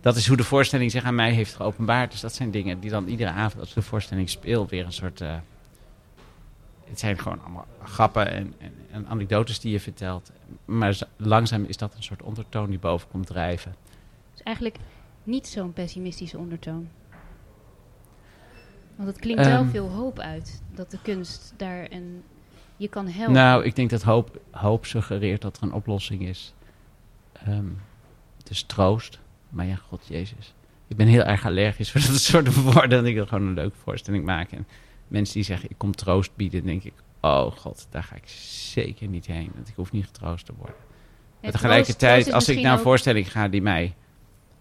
dat 0.00 0.16
is 0.16 0.26
hoe 0.26 0.36
de 0.36 0.44
voorstelling 0.44 0.90
zich 0.90 1.04
aan 1.04 1.14
mij 1.14 1.32
heeft 1.32 1.54
geopenbaard. 1.54 2.10
Dus 2.10 2.20
dat 2.20 2.34
zijn 2.34 2.50
dingen 2.50 2.80
die 2.80 2.90
dan 2.90 3.06
iedere 3.06 3.30
avond 3.30 3.60
als 3.60 3.74
de 3.74 3.82
voorstelling 3.82 4.30
speelt 4.30 4.70
weer 4.70 4.84
een 4.84 4.92
soort... 4.92 5.20
eh, 5.20 5.34
het 6.90 6.98
zijn 6.98 7.18
gewoon 7.18 7.40
allemaal 7.40 7.66
grappen 7.82 8.30
en, 8.30 8.54
en, 8.58 8.72
en 8.90 9.06
anekdotes 9.08 9.60
die 9.60 9.72
je 9.72 9.80
vertelt. 9.80 10.32
Maar 10.64 10.98
langzaam 11.16 11.64
is 11.64 11.76
dat 11.76 11.94
een 11.94 12.02
soort 12.02 12.22
ondertoon 12.22 12.70
die 12.70 12.78
boven 12.78 13.08
komt 13.08 13.26
drijven. 13.26 13.74
Dus 14.32 14.42
eigenlijk 14.42 14.76
niet 15.24 15.46
zo'n 15.46 15.72
pessimistische 15.72 16.38
ondertoon. 16.38 16.88
Want 18.96 19.08
het 19.08 19.18
klinkt 19.18 19.46
wel 19.46 19.60
Ehm. 19.60 19.68
veel 19.70 19.88
hoop 19.88 20.18
uit. 20.18 20.62
Dat 20.74 20.90
de 20.90 20.98
kunst 21.02 21.54
daar 21.56 21.86
een... 21.90 22.22
Je 22.76 22.88
kan 22.88 23.08
helpen. 23.08 23.34
Nou, 23.34 23.64
ik 23.64 23.76
denk 23.76 23.90
dat 23.90 24.02
hoop, 24.02 24.40
hoop 24.50 24.86
suggereert 24.86 25.42
dat 25.42 25.56
er 25.56 25.62
een 25.62 25.72
oplossing 25.72 26.22
is. 26.22 26.54
Ehm, 27.32 27.66
dus 28.42 28.62
troost. 28.62 29.18
Maar 29.48 29.66
ja, 29.66 29.74
god 29.74 30.06
jezus. 30.06 30.54
Ik 30.86 30.96
ben 30.96 31.06
heel 31.06 31.22
erg 31.22 31.46
allergisch 31.46 31.90
voor 31.92 32.00
dat 32.00 32.20
soort 32.20 32.62
woorden. 32.62 32.98
En 32.98 33.06
ik 33.06 33.14
wil 33.14 33.26
gewoon 33.26 33.46
een 33.46 33.54
leuke 33.54 33.76
voorstelling 33.76 34.24
maken. 34.24 34.66
En 35.10 35.16
mensen 35.16 35.34
die 35.34 35.44
zeggen, 35.44 35.70
ik 35.70 35.78
kom 35.78 35.94
troost 35.94 36.36
bieden, 36.36 36.64
denk 36.64 36.82
ik... 36.84 36.92
Oh 37.20 37.50
god, 37.52 37.86
daar 37.90 38.02
ga 38.02 38.14
ik 38.16 38.28
zeker 38.72 39.08
niet 39.08 39.26
heen. 39.26 39.50
Want 39.54 39.68
ik 39.68 39.74
hoef 39.74 39.92
niet 39.92 40.04
getroost 40.06 40.46
te 40.46 40.52
worden. 40.56 40.74
Maar 41.42 41.50
tegelijkertijd, 41.50 42.32
als 42.32 42.48
ik 42.48 42.60
naar 42.60 42.72
een 42.72 42.78
ook- 42.78 42.84
voorstelling 42.84 43.32
ga 43.32 43.48
die 43.48 43.62
mij, 43.62 43.94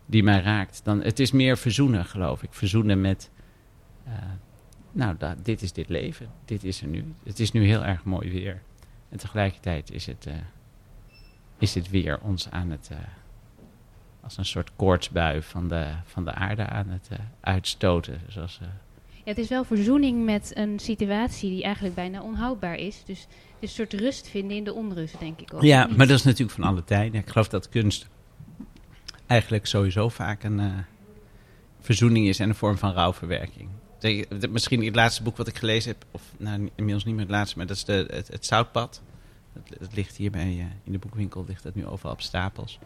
die 0.06 0.24
mij 0.24 0.42
raakt... 0.42 0.82
dan 0.84 1.02
het 1.02 1.20
is 1.20 1.32
meer 1.32 1.58
verzoenen, 1.58 2.06
geloof 2.06 2.44
ik. 2.44 2.54
Verzoenen 2.54 3.02
met... 3.02 3.30
eh, 4.06 4.14
nou, 4.92 5.16
da- 5.18 5.36
dit 5.44 5.62
is 5.62 5.74
dit 5.74 5.90
leven. 5.90 6.30
Dit 6.46 6.64
is 6.64 6.82
er 6.82 6.88
nu. 6.88 7.14
Het 7.24 7.40
is 7.40 7.52
nu 7.52 7.66
heel 7.66 7.86
erg 7.86 8.04
mooi 8.04 8.32
weer. 8.32 8.62
En 9.10 9.18
tegelijkertijd 9.18 9.92
is 9.92 10.06
het, 10.06 10.26
eh, 10.26 10.34
is 11.58 11.76
het 11.76 11.90
weer 11.90 12.20
ons 12.22 12.50
aan 12.52 12.70
het... 12.70 12.90
eh, 12.92 12.98
als 14.22 14.38
een 14.38 14.46
soort 14.46 14.72
koortsbui 14.76 15.42
van 15.42 15.68
de, 15.68 15.88
van 16.06 16.26
de 16.26 16.34
aarde 16.34 16.66
aan 16.66 16.88
het 16.90 17.10
uitstoten. 17.40 18.22
Zoals, 18.28 18.60
Ja, 19.24 19.36
het 19.36 19.38
is 19.38 19.48
wel 19.48 19.64
verzoening 19.64 20.26
met 20.26 20.52
een 20.54 20.80
situatie 20.80 21.50
die 21.50 21.64
eigenlijk 21.64 21.96
bijna 21.96 22.22
onhoudbaar 22.22 22.76
is. 22.76 23.04
Dus 23.06 23.20
het 23.20 23.28
is 23.60 23.70
een 23.70 23.76
soort 23.76 23.94
rust 24.02 24.28
vinden 24.28 24.58
in 24.58 24.64
de 24.64 24.74
onrust, 24.74 25.20
denk 25.20 25.40
ik 25.40 25.54
ook. 25.54 25.62
Ja, 25.62 25.88
maar 25.98 26.08
dat 26.08 26.18
is 26.18 26.24
natuurlijk 26.24 26.60
van 26.60 26.64
alle 26.64 26.84
tijden. 26.84 27.22
Ik 27.22 27.30
geloof 27.30 27.48
dat 27.48 27.70
kunst 27.70 28.08
eigenlijk 29.26 29.66
sowieso 29.66 30.10
vaak 30.10 30.44
een 30.44 30.60
eh, 30.60 30.78
verzoening 31.80 32.28
is 32.28 32.40
en 32.40 32.50
een 32.50 32.56
vorm 32.56 32.78
van 32.78 32.92
rouwverwerking. 32.92 33.70
Misschien 34.50 34.86
het 34.86 34.96
laatste 34.96 35.24
boek 35.24 35.38
wat 35.38 35.48
ik 35.48 35.58
gelezen 35.58 35.92
heb, 35.92 36.06
of 36.12 36.22
nou, 36.38 36.70
inmiddels 36.76 37.06
niet 37.06 37.16
meer 37.16 37.24
het 37.24 37.34
laatste, 37.34 37.58
maar 37.58 37.68
dat 37.68 37.76
is 37.76 37.86
de, 37.86 38.08
het, 38.12 38.28
het 38.28 38.46
Zoutpad. 38.46 39.02
Dat, 39.80 39.94
ligt 39.94 40.16
hier 40.16 40.32
bij, 40.32 40.48
eh, 40.60 40.66
in 40.84 40.92
de 40.92 40.98
boekwinkel, 40.98 41.46
ligt 41.48 41.64
dat 41.64 41.76
nu 41.76 41.86
overal 41.86 42.14
op 42.14 42.22
stapels. 42.22 42.80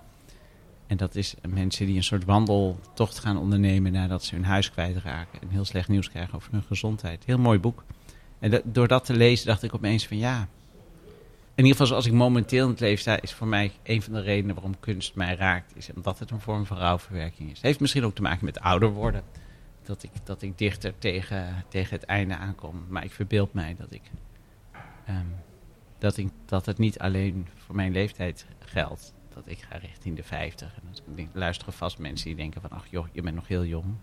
En 0.93 0.99
dat 0.99 1.15
is 1.15 1.35
mensen 1.47 1.85
die 1.85 1.95
een 1.95 2.03
soort 2.03 2.25
wandeltocht 2.25 3.19
gaan 3.19 3.37
ondernemen 3.37 3.91
nadat 3.91 4.23
ze 4.23 4.35
hun 4.35 4.43
huis 4.45 4.71
kwijtraken. 4.71 5.41
En 5.41 5.49
heel 5.49 5.65
slecht 5.65 5.87
nieuws 5.87 6.09
krijgen 6.09 6.35
over 6.35 6.51
hun 6.51 6.63
gezondheid. 6.63 7.23
Heel 7.25 7.37
mooi 7.37 7.59
boek. 7.59 7.83
En 8.39 8.51
dat- 8.51 8.61
door 8.65 8.87
dat 8.87 9.05
te 9.05 9.13
lezen 9.13 9.45
dacht 9.47 9.63
ik 9.63 9.73
opeens 9.75 10.07
van 10.07 10.17
ja, 10.17 10.47
in 11.55 11.63
ieder 11.63 11.71
geval 11.71 11.87
zoals 11.87 12.05
ik 12.05 12.11
momenteel 12.11 12.63
in 12.63 12.69
het 12.71 12.79
leven 12.79 12.99
sta, 12.99 13.21
is 13.21 13.33
voor 13.33 13.47
mij 13.47 13.71
een 13.83 14.01
van 14.01 14.13
de 14.13 14.21
redenen 14.21 14.55
waarom 14.55 14.79
kunst 14.79 15.15
mij 15.15 15.35
raakt, 15.35 15.75
is 15.75 15.89
omdat 15.95 16.19
het 16.19 16.31
een 16.31 16.41
vorm 16.41 16.65
van 16.65 16.77
rouwverwerking 16.77 17.49
is. 17.49 17.55
Het 17.55 17.65
heeft 17.65 17.79
misschien 17.79 18.05
ook 18.05 18.15
te 18.15 18.21
maken 18.21 18.45
met 18.45 18.59
ouder 18.59 18.89
worden. 18.89 19.23
Dat 19.83 20.03
ik, 20.03 20.11
dat 20.23 20.41
ik 20.41 20.57
dichter 20.57 20.93
tegen, 20.97 21.65
tegen 21.69 21.95
het 21.95 22.05
einde 22.05 22.35
aankom. 22.35 22.85
Maar 22.89 23.03
ik 23.03 23.11
verbeeld 23.11 23.53
mij 23.53 23.75
dat 23.77 23.91
ik, 23.93 24.01
ehm, 25.05 25.25
dat 25.97 26.17
ik 26.17 26.29
dat 26.45 26.65
het 26.65 26.77
niet 26.77 26.99
alleen 26.99 27.47
voor 27.55 27.75
mijn 27.75 27.91
leeftijd 27.91 28.45
geldt. 28.59 29.13
Dat 29.33 29.47
ik 29.47 29.61
ga 29.61 29.77
richting 29.77 30.15
de 30.15 30.23
50. 30.23 30.75
En 30.75 30.81
dat, 31.15 31.25
luisteren 31.33 31.73
vast 31.73 31.97
mensen 31.97 32.27
die 32.27 32.35
denken 32.35 32.61
van 32.61 32.69
ach 32.69 32.87
joh, 32.89 33.07
je 33.11 33.21
bent 33.21 33.35
nog 33.35 33.47
heel 33.47 33.65
jong. 33.65 33.95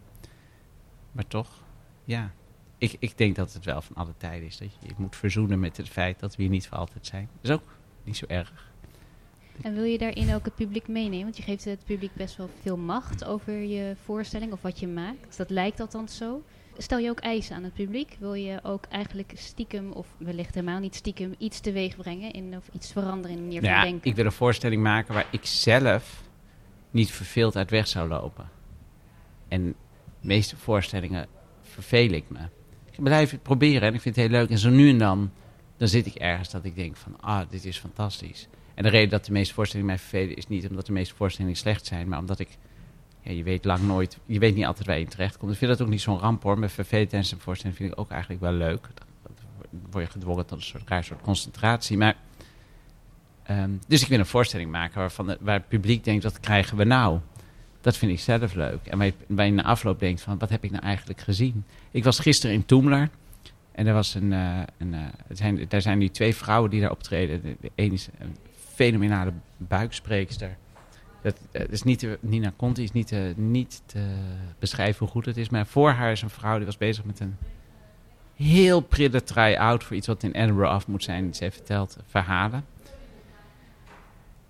Maar 1.12 1.26
toch, 1.26 1.62
ja. 2.04 2.32
Ik, 2.78 2.96
ik 2.98 3.18
denk 3.18 3.36
dat 3.36 3.52
het 3.52 3.64
wel 3.64 3.82
van 3.82 3.96
alle 3.96 4.14
tijden 4.16 4.46
is. 4.46 4.56
Dat 4.56 4.72
je 4.72 4.88
je 4.88 4.94
moet 4.96 5.16
verzoenen 5.16 5.60
met 5.60 5.76
het 5.76 5.88
feit 5.88 6.20
dat 6.20 6.36
we 6.36 6.42
hier 6.42 6.50
niet 6.50 6.68
voor 6.68 6.78
altijd 6.78 7.06
zijn. 7.06 7.28
Dat 7.40 7.50
is 7.50 7.56
ook 7.56 7.76
niet 8.04 8.16
zo 8.16 8.24
erg. 8.28 8.72
En 9.62 9.74
wil 9.74 9.84
je 9.84 9.98
daarin 9.98 10.34
ook 10.34 10.44
het 10.44 10.54
publiek 10.54 10.88
meenemen? 10.88 11.22
Want 11.22 11.36
je 11.36 11.42
geeft 11.42 11.64
het 11.64 11.84
publiek 11.84 12.14
best 12.14 12.36
wel 12.36 12.50
veel 12.60 12.76
macht 12.76 13.24
over 13.24 13.54
je 13.54 13.96
voorstelling 14.04 14.52
of 14.52 14.62
wat 14.62 14.80
je 14.80 14.88
maakt. 14.88 15.36
Dat 15.36 15.50
lijkt 15.50 15.80
althans 15.80 16.16
zo. 16.16 16.42
Stel 16.78 16.98
je 16.98 17.10
ook 17.10 17.20
eisen 17.20 17.56
aan 17.56 17.64
het 17.64 17.74
publiek? 17.74 18.16
Wil 18.18 18.34
je 18.34 18.60
ook 18.62 18.84
eigenlijk 18.88 19.32
stiekem, 19.34 19.92
of 19.92 20.06
wellicht 20.18 20.54
helemaal 20.54 20.80
niet 20.80 20.94
stiekem, 20.94 21.34
iets 21.38 21.60
teweeg 21.60 21.96
brengen 21.96 22.32
in, 22.32 22.56
of 22.56 22.68
iets 22.72 22.92
veranderen 22.92 23.30
in 23.30 23.36
de 23.36 23.42
manier 23.42 23.60
van 23.60 23.70
Ja, 23.70 23.82
denken? 23.82 24.10
ik 24.10 24.16
wil 24.16 24.24
een 24.24 24.32
voorstelling 24.32 24.82
maken 24.82 25.14
waar 25.14 25.26
ik 25.30 25.44
zelf 25.46 26.22
niet 26.90 27.10
verveeld 27.10 27.56
uit 27.56 27.70
weg 27.70 27.86
zou 27.86 28.08
lopen. 28.08 28.48
En 29.48 29.64
de 30.20 30.26
meeste 30.26 30.56
voorstellingen 30.56 31.26
verveel 31.62 32.10
ik 32.10 32.24
me. 32.28 32.38
Ik 32.90 33.02
blijf 33.02 33.30
het 33.30 33.42
proberen 33.42 33.88
en 33.88 33.94
ik 33.94 34.00
vind 34.00 34.16
het 34.16 34.24
heel 34.24 34.34
leuk. 34.34 34.50
En 34.50 34.58
zo 34.58 34.70
nu 34.70 34.88
en 34.90 34.98
dan, 34.98 35.30
dan 35.76 35.88
zit 35.88 36.06
ik 36.06 36.14
ergens 36.14 36.50
dat 36.50 36.64
ik 36.64 36.74
denk 36.74 36.96
van, 36.96 37.20
ah, 37.20 37.50
dit 37.50 37.64
is 37.64 37.78
fantastisch. 37.78 38.48
En 38.74 38.82
de 38.82 38.88
reden 38.88 39.08
dat 39.10 39.24
de 39.24 39.32
meeste 39.32 39.54
voorstellingen 39.54 39.92
mij 39.92 40.00
vervelen 40.00 40.36
is 40.36 40.46
niet 40.46 40.68
omdat 40.68 40.86
de 40.86 40.92
meeste 40.92 41.14
voorstellingen 41.14 41.56
slecht 41.56 41.86
zijn, 41.86 42.08
maar 42.08 42.18
omdat 42.18 42.38
ik, 42.38 42.48
ja, 43.22 43.32
je 43.32 43.42
weet 43.42 43.64
lang 43.64 43.82
nooit, 43.82 44.18
je 44.26 44.38
weet 44.38 44.54
niet 44.54 44.64
altijd 44.64 44.86
waar 44.86 44.98
je 44.98 45.06
terecht 45.06 45.36
komt. 45.36 45.52
Ik 45.52 45.58
vind 45.58 45.70
dat 45.70 45.82
ook 45.82 45.88
niet 45.88 46.00
zo'n 46.00 46.18
ramp 46.18 46.42
hoor. 46.42 46.58
Met 46.58 46.78
een 46.78 47.24
voorstelling 47.38 47.76
vind 47.76 47.92
ik 47.92 47.98
ook 47.98 48.10
eigenlijk 48.10 48.40
wel 48.40 48.52
leuk. 48.52 48.88
Dan 49.22 49.80
word 49.90 50.04
je 50.04 50.10
gedwongen 50.10 50.46
tot 50.46 50.58
een 50.58 50.64
soort 50.64 50.88
raar 50.88 51.04
soort 51.04 51.20
concentratie. 51.20 51.96
Maar 51.96 52.16
Ehm, 53.50 53.70
dus 53.86 54.02
ik 54.02 54.08
wil 54.08 54.18
een 54.18 54.26
voorstelling 54.26 54.70
maken 54.70 54.98
waarvan 54.98 55.36
waar 55.40 55.54
het 55.54 55.68
publiek 55.68 56.04
denkt, 56.04 56.22
wat 56.24 56.40
krijgen 56.40 56.76
we 56.76 56.84
nou? 56.84 57.18
Dat 57.80 57.96
vind 57.96 58.12
ik 58.12 58.20
zelf 58.20 58.54
leuk. 58.54 58.86
En 58.86 59.14
waar 59.26 59.46
je, 59.46 59.52
na 59.52 59.62
afloop 59.62 59.98
denkt 59.98 60.20
van, 60.20 60.38
wat 60.38 60.48
heb 60.48 60.64
ik 60.64 60.70
nou 60.70 60.84
eigenlijk 60.84 61.20
gezien? 61.20 61.64
Ik 61.90 62.04
was 62.04 62.18
gisteren 62.18 62.54
in 62.54 62.66
Toemler. 62.66 63.08
En 63.72 63.86
er 63.86 63.94
was 63.94 64.14
een, 64.14 64.32
eh, 64.32 64.58
een 64.78 64.94
eh, 64.94 65.00
zijn, 65.28 65.64
daar 65.68 65.80
zijn 65.80 65.98
nu 65.98 66.08
twee 66.08 66.34
vrouwen 66.34 66.70
die 66.70 66.80
daar 66.80 66.90
optreden. 66.90 67.42
De, 67.42 67.56
de 67.60 67.70
een 67.74 67.92
is 67.92 68.08
een 68.18 68.36
fenomenale 68.74 69.32
buikspreekster. 69.56 70.56
Dat, 71.22 71.40
dat 71.50 71.70
is 71.70 71.82
niet 71.82 72.06
Nina 72.20 72.52
Conti 72.56 72.82
is 72.82 72.92
niet 72.92 73.06
te, 73.06 73.32
niet 73.36 73.82
te 73.86 74.14
beschrijven 74.58 74.98
hoe 74.98 75.08
goed 75.08 75.26
het 75.26 75.36
is. 75.36 75.48
Maar 75.48 75.66
voor 75.66 75.90
haar 75.90 76.12
is 76.12 76.22
een 76.22 76.30
vrouw 76.30 76.56
die 76.56 76.66
was 76.66 76.76
bezig 76.76 77.04
met 77.04 77.20
een 77.20 77.36
heel 78.34 78.80
prille 78.80 79.22
try-out 79.22 79.84
voor 79.84 79.96
iets 79.96 80.06
wat 80.06 80.22
in 80.22 80.32
Edinburgh 80.32 80.72
af 80.72 80.86
moet 80.86 81.02
zijn. 81.02 81.34
Ze 81.34 81.44
heeft 81.44 81.56
verteld 81.56 81.96
verhalen. 82.06 82.64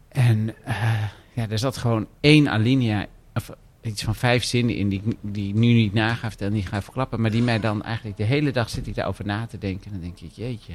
En 0.08 0.54
eh, 0.64 1.04
ja, 1.32 1.48
er 1.48 1.58
zat 1.58 1.76
gewoon 1.76 2.06
één 2.20 2.48
alinea, 2.48 3.06
of 3.34 3.50
iets 3.80 4.02
van 4.02 4.14
vijf 4.14 4.44
zinnen 4.44 4.76
in 4.76 4.88
die, 4.88 5.02
die 5.20 5.48
ik 5.48 5.54
nu 5.54 5.72
niet 5.72 5.92
na 5.92 6.14
ga 6.14 6.28
vertellen, 6.28 6.52
niet 6.52 6.68
ga 6.68 6.82
verklappen. 6.82 7.20
Maar 7.20 7.30
die 7.30 7.42
mij 7.42 7.60
dan 7.60 7.82
eigenlijk 7.82 8.16
de 8.16 8.24
hele 8.24 8.50
dag 8.50 8.70
zit 8.70 8.86
ik 8.86 8.94
daarover 8.94 9.24
na 9.24 9.46
te 9.46 9.58
denken. 9.58 9.84
En 9.84 9.92
dan 9.92 10.00
denk 10.00 10.20
ik, 10.20 10.30
jeetje, 10.32 10.74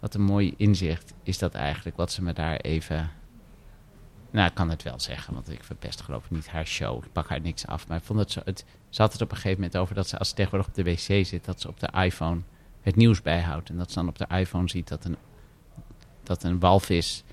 wat 0.00 0.14
een 0.14 0.22
mooi 0.22 0.54
inzicht 0.56 1.12
is 1.22 1.38
dat 1.38 1.54
eigenlijk, 1.54 1.96
wat 1.96 2.12
ze 2.12 2.22
me 2.22 2.32
daar 2.32 2.56
even 2.56 3.10
Nou, 4.32 4.48
ik 4.48 4.54
kan 4.54 4.70
het 4.70 4.82
wel 4.82 5.00
zeggen, 5.00 5.34
want 5.34 5.50
ik 5.50 5.64
verpest 5.64 6.00
geloof 6.00 6.24
ik 6.24 6.30
niet 6.30 6.48
haar 6.48 6.66
show. 6.66 7.04
Ik 7.04 7.12
pak 7.12 7.28
haar 7.28 7.40
niks 7.40 7.66
af. 7.66 7.88
Maar 7.88 7.96
ik 7.96 8.04
vond 8.04 8.18
het. 8.18 8.36
Het, 8.44 8.64
ze 8.88 9.02
had 9.02 9.12
het 9.12 9.22
op 9.22 9.30
een 9.30 9.36
gegeven 9.36 9.56
moment 9.56 9.76
over 9.76 9.94
dat 9.94 10.08
ze 10.08 10.18
als 10.18 10.28
ze 10.28 10.34
tegenwoordig 10.34 10.68
op 10.68 10.74
de 10.74 10.82
wc 10.82 11.26
zit... 11.26 11.44
dat 11.44 11.60
ze 11.60 11.68
op 11.68 11.80
de 11.80 11.88
iPhone 12.04 12.40
het 12.80 12.96
nieuws 12.96 13.22
bijhoudt. 13.22 13.68
En 13.68 13.76
dat 13.76 13.90
ze 13.90 13.94
dan 13.94 14.08
op 14.08 14.18
de 14.18 14.26
iPhone 14.28 14.68
ziet 14.68 14.88
dat 14.88 15.04
een, 15.04 15.16
dat 16.22 16.42
een 16.42 16.58
walvis 16.58 17.24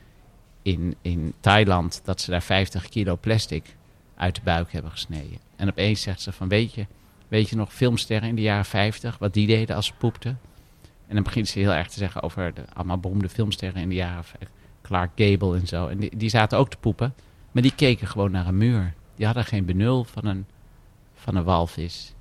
in, 0.62 0.96
in 1.02 1.34
Thailand... 1.40 2.02
dat 2.04 2.22
ze 2.22 2.32
daar 2.32 2.42
50 2.42 2.90
kilo 2.90 3.18
plastic 3.18 3.76
uit 4.16 4.36
de 4.36 4.42
buik 4.44 4.72
hebben 4.72 4.92
gesneden. 4.92 5.40
En 5.56 5.70
opeens 5.70 6.02
zegt 6.02 6.22
ze 6.22 6.32
van, 6.32 6.48
weet 6.48 6.74
je, 6.74 6.86
weet 7.28 7.50
je 7.50 7.56
nog 7.56 7.74
filmsterren 7.74 8.30
in 8.30 8.36
de 8.36 8.42
jaren 8.42 8.66
50... 8.66 9.18
wat 9.18 9.34
die 9.34 9.48
deden 9.48 9.76
als 9.76 9.86
ze 9.86 9.94
poepten? 9.94 10.40
En 11.08 11.16
dan 11.16 11.24
begint 11.24 11.48
ze 11.48 11.60
heel 11.60 11.74
erg 11.74 11.88
te 11.88 11.98
zeggen 11.98 12.22
over 12.22 12.54
de 12.54 12.64
allemaal 12.74 13.00
beroemde 13.00 13.30
filmsterren 13.30 13.82
in 13.82 13.90
de 13.90 13.96
jaren 13.96 14.24
50... 14.24 14.50
Clark 14.90 15.12
Gable 15.16 15.58
en 15.58 15.68
zo. 15.68 15.88
En 15.88 15.98
die, 15.98 16.18
die 16.18 16.30
zaten 16.30 16.58
ook 16.58 16.70
te 16.70 16.78
poepen. 16.78 17.14
Maar 17.52 17.62
die 17.62 17.76
keken 17.76 18.08
gewoon 18.08 18.32
naar 18.32 18.48
een 18.48 18.58
muur. 18.58 18.94
Die 19.16 19.26
hadden 19.26 19.46
geen 19.46 19.66
benul 19.66 20.04
van 20.04 20.26
een, 20.26 20.46
van 21.14 21.36
een 21.36 21.44
walvis. 21.44 22.14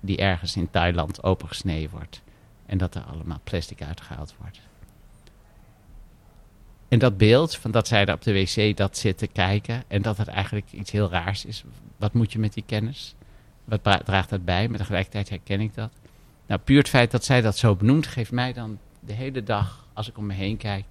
Die 0.00 0.16
ergens 0.16 0.56
in 0.56 0.70
Thailand 0.70 1.22
opengesneden 1.22 1.90
wordt. 1.90 2.22
En 2.66 2.78
dat 2.78 2.94
er 2.94 3.02
allemaal 3.02 3.40
plastic 3.44 3.82
uitgehaald 3.82 4.34
wordt. 4.38 4.60
En 6.88 6.98
dat 6.98 7.16
beeld 7.16 7.56
van 7.56 7.70
dat 7.70 7.88
zij 7.88 8.04
daar 8.04 8.14
op 8.14 8.22
de 8.22 8.32
wc 8.32 8.76
dat 8.76 8.96
zit 8.96 9.18
te 9.18 9.26
kijken. 9.26 9.82
En 9.86 10.02
dat 10.02 10.16
het 10.16 10.28
eigenlijk 10.28 10.72
iets 10.72 10.90
heel 10.90 11.10
raars 11.10 11.44
is. 11.44 11.64
Wat 11.96 12.12
moet 12.12 12.32
je 12.32 12.38
met 12.38 12.52
die 12.52 12.64
kennis? 12.66 13.14
Wat 13.64 13.82
draagt 13.82 14.30
dat 14.30 14.44
bij? 14.44 14.68
Maar 14.68 14.78
tegelijkertijd 14.78 15.28
herken 15.28 15.60
ik 15.60 15.74
dat. 15.74 15.90
Nou, 16.46 16.60
puur 16.60 16.78
het 16.78 16.88
feit 16.88 17.10
dat 17.10 17.24
zij 17.24 17.40
dat 17.40 17.56
zo 17.56 17.76
benoemt, 17.76 18.06
geeft 18.06 18.32
mij 18.32 18.52
dan 18.52 18.78
de 19.00 19.12
hele 19.12 19.42
dag, 19.42 19.86
als 19.92 20.08
ik 20.08 20.18
om 20.18 20.26
me 20.26 20.34
heen 20.34 20.56
kijk, 20.56 20.84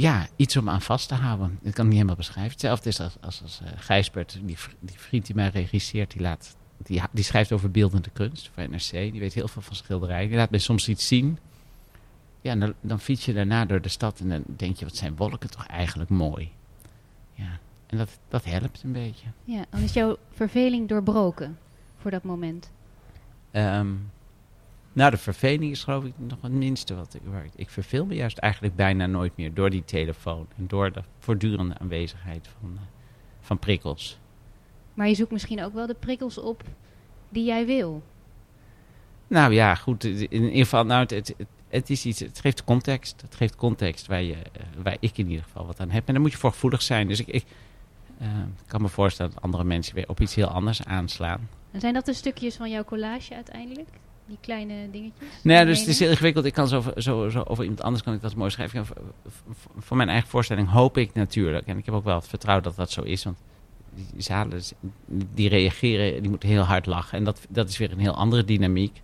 ja, 0.00 0.26
iets 0.36 0.56
om 0.56 0.68
aan 0.68 0.82
vast 0.82 1.08
te 1.08 1.14
houden. 1.14 1.50
Ik 1.50 1.58
kan 1.60 1.70
het 1.70 1.84
niet 1.84 1.92
helemaal 1.92 2.16
beschrijven. 2.16 2.52
Hetzelfde 2.52 2.88
is 2.88 3.00
als, 3.00 3.16
als, 3.20 3.42
als 3.42 3.60
uh, 3.62 3.68
Gijsbert, 3.76 4.32
die, 4.32 4.56
die, 4.80 4.98
vriend 4.98 5.26
die 5.26 5.34
mij 5.34 5.48
regisseert, 5.48 6.10
die, 6.10 6.20
laat, 6.20 6.56
die, 6.76 7.02
die 7.12 7.24
schrijft 7.24 7.52
over 7.52 7.70
beeldende 7.70 8.10
kunst 8.10 8.50
voor 8.54 8.68
NRC. 8.68 8.90
Die 8.90 9.20
weet 9.20 9.34
heel 9.34 9.48
veel 9.48 9.62
van 9.62 9.76
schilderijen. 9.76 10.28
Die 10.28 10.36
laat 10.36 10.50
mij 10.50 10.58
soms 10.58 10.88
iets 10.88 11.06
zien. 11.06 11.38
Ja, 12.40 12.56
dan, 12.56 12.74
dan 12.80 13.00
fiets 13.00 13.24
je 13.24 13.32
daarna 13.32 13.64
door 13.64 13.80
de 13.80 13.88
stad 13.88 14.20
en 14.20 14.28
dan 14.28 14.42
denk 14.46 14.76
je, 14.76 14.84
wat 14.84 14.96
zijn 14.96 15.16
wolken 15.16 15.50
toch 15.50 15.66
eigenlijk 15.66 16.10
mooi. 16.10 16.50
Ja, 17.32 17.58
en 17.86 17.98
dat, 17.98 18.18
dat 18.28 18.44
helpt 18.44 18.82
een 18.82 18.92
beetje. 18.92 19.26
Ja, 19.44 19.64
dan 19.70 19.80
is 19.80 19.92
jouw 19.92 20.16
verveling 20.32 20.88
doorbroken 20.88 21.58
voor 21.96 22.10
dat 22.10 22.22
moment. 22.22 22.70
Um, 23.52 24.10
nou, 24.96 25.10
de 25.10 25.16
verveling 25.16 25.70
is 25.70 25.84
geloof 25.84 26.04
ik 26.04 26.12
nog 26.16 26.42
het 26.42 26.52
minste 26.52 26.94
wat 26.94 27.14
ik 27.14 27.20
werk. 27.30 27.50
Ik 27.56 27.70
verveel 27.70 28.06
me 28.06 28.14
juist 28.14 28.38
eigenlijk 28.38 28.76
bijna 28.76 29.06
nooit 29.06 29.36
meer 29.36 29.54
door 29.54 29.70
die 29.70 29.84
telefoon. 29.84 30.46
En 30.56 30.66
door 30.66 30.92
de 30.92 31.02
voortdurende 31.18 31.78
aanwezigheid 31.78 32.48
van, 32.60 32.70
uh, 32.74 32.80
van 33.40 33.58
prikkels. 33.58 34.18
Maar 34.94 35.08
je 35.08 35.14
zoekt 35.14 35.30
misschien 35.30 35.64
ook 35.64 35.74
wel 35.74 35.86
de 35.86 35.94
prikkels 35.94 36.38
op 36.38 36.62
die 37.28 37.44
jij 37.44 37.66
wil. 37.66 38.02
Nou 39.26 39.52
ja, 39.52 39.74
goed. 39.74 40.04
In 40.04 40.30
ieder 40.30 40.50
geval, 40.50 40.84
nou, 40.84 41.00
het, 41.00 41.10
het, 41.10 41.34
het 41.68 41.90
is 41.90 42.06
iets, 42.06 42.20
het 42.20 42.40
geeft 42.40 42.64
context. 42.64 43.20
Het 43.22 43.34
geeft 43.34 43.56
context 43.56 44.06
waar, 44.06 44.22
je, 44.22 44.34
uh, 44.34 44.82
waar 44.82 44.96
ik 45.00 45.18
in 45.18 45.28
ieder 45.28 45.44
geval 45.44 45.66
wat 45.66 45.80
aan 45.80 45.90
heb. 45.90 46.06
En 46.06 46.12
dan 46.12 46.22
moet 46.22 46.32
je 46.32 46.38
voor 46.38 46.52
gevoelig 46.52 46.82
zijn. 46.82 47.08
Dus 47.08 47.20
ik, 47.20 47.26
ik 47.26 47.44
uh, 48.22 48.28
kan 48.66 48.82
me 48.82 48.88
voorstellen 48.88 49.32
dat 49.32 49.42
andere 49.42 49.64
mensen 49.64 49.94
weer 49.94 50.08
op 50.08 50.20
iets 50.20 50.34
heel 50.34 50.48
anders 50.48 50.84
aanslaan. 50.84 51.48
En 51.70 51.80
zijn 51.80 51.94
dat 51.94 52.06
de 52.06 52.12
stukjes 52.12 52.56
van 52.56 52.70
jouw 52.70 52.84
collage 52.84 53.34
uiteindelijk? 53.34 53.88
Die 54.26 54.38
kleine 54.40 54.90
dingetjes? 54.90 55.28
Nee, 55.42 55.64
dus 55.64 55.78
het 55.78 55.88
is 55.88 55.98
heel 55.98 56.10
ingewikkeld. 56.10 56.44
Ik 56.44 56.52
kan 56.52 56.68
zo, 56.68 56.82
zo, 56.96 57.28
zo 57.28 57.42
over 57.42 57.62
iemand 57.62 57.82
anders 57.82 58.02
kan 58.02 58.14
ik 58.14 58.20
dat 58.20 58.34
mooi 58.34 58.50
schrijven. 58.50 58.86
Voor, 58.86 58.96
voor 59.78 59.96
mijn 59.96 60.08
eigen 60.08 60.28
voorstelling 60.28 60.68
hoop 60.68 60.96
ik 60.96 61.14
natuurlijk. 61.14 61.66
En 61.66 61.78
ik 61.78 61.84
heb 61.84 61.94
ook 61.94 62.04
wel 62.04 62.14
het 62.14 62.28
vertrouwen 62.28 62.64
dat 62.64 62.76
dat 62.76 62.90
zo 62.90 63.02
is. 63.02 63.24
Want 63.24 63.36
die 63.94 64.22
zalen, 64.22 64.62
die 65.34 65.48
reageren, 65.48 66.20
die 66.22 66.30
moeten 66.30 66.48
heel 66.48 66.62
hard 66.62 66.86
lachen. 66.86 67.18
En 67.18 67.24
dat, 67.24 67.46
dat 67.48 67.68
is 67.68 67.78
weer 67.78 67.92
een 67.92 67.98
heel 67.98 68.14
andere 68.14 68.44
dynamiek. 68.44 69.02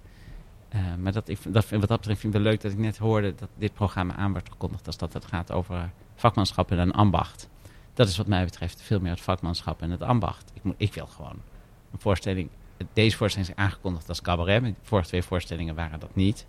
Uh, 0.75 0.81
maar 0.99 1.13
dat, 1.13 1.29
ik, 1.29 1.39
dat, 1.49 1.69
wat 1.69 1.89
dat 1.89 1.99
betreft 1.99 2.21
vind 2.21 2.35
ik 2.35 2.41
het 2.41 2.49
leuk 2.49 2.61
dat 2.61 2.73
ik 2.73 2.79
net 2.79 2.99
hoorde 2.99 3.35
dat 3.35 3.49
dit 3.59 3.75
programma 3.75 4.15
aan 4.15 4.33
wordt 4.33 4.49
gekondigd. 4.49 4.87
Als 4.87 4.97
dat 4.97 5.13
het 5.13 5.25
gaat 5.25 5.53
over 5.53 5.91
vakmanschap 6.15 6.71
en 6.71 6.79
een 6.79 6.93
ambacht. 6.93 7.49
Dat 7.95 8.09
is 8.09 8.17
wat 8.17 8.27
mij 8.27 8.45
betreft 8.45 8.83
veel 8.83 9.01
meer 9.01 9.11
het 9.11 9.21
vakmanschap 9.21 9.83
en 9.83 9.91
het 9.91 10.03
ambacht. 10.03 10.51
Ik, 10.55 10.63
moet, 10.63 10.75
ik 10.77 10.95
wil 10.95 11.07
gewoon 11.07 11.41
een 11.93 11.99
voorstelling 11.99 12.49
deze 12.93 13.17
voorstelling 13.17 13.51
is 13.51 13.57
aangekondigd 13.57 14.09
als 14.09 14.23
cabaret. 14.23 14.63
De 14.63 14.75
vorige 14.83 15.09
twee 15.09 15.23
voorstellingen 15.23 15.75
waren 15.75 16.01
dat 16.01 16.15
niet. 16.15 16.47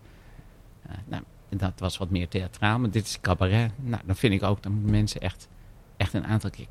Uh, 0.87 0.91
nou, 1.05 1.23
dat 1.49 1.73
was 1.77 1.97
wat 1.97 2.09
meer 2.09 2.27
theatraal, 2.27 2.79
maar 2.79 2.89
dit 2.89 3.05
is 3.05 3.21
cabaret. 3.21 3.71
Nou, 3.75 4.01
dan 4.05 4.15
vind 4.15 4.33
ik 4.33 4.43
ook, 4.43 4.65
moeten 4.65 4.91
mensen 4.91 5.21
echt, 5.21 5.47
echt 5.97 6.13
een 6.13 6.25
aantal 6.25 6.49
keer 6.49 6.67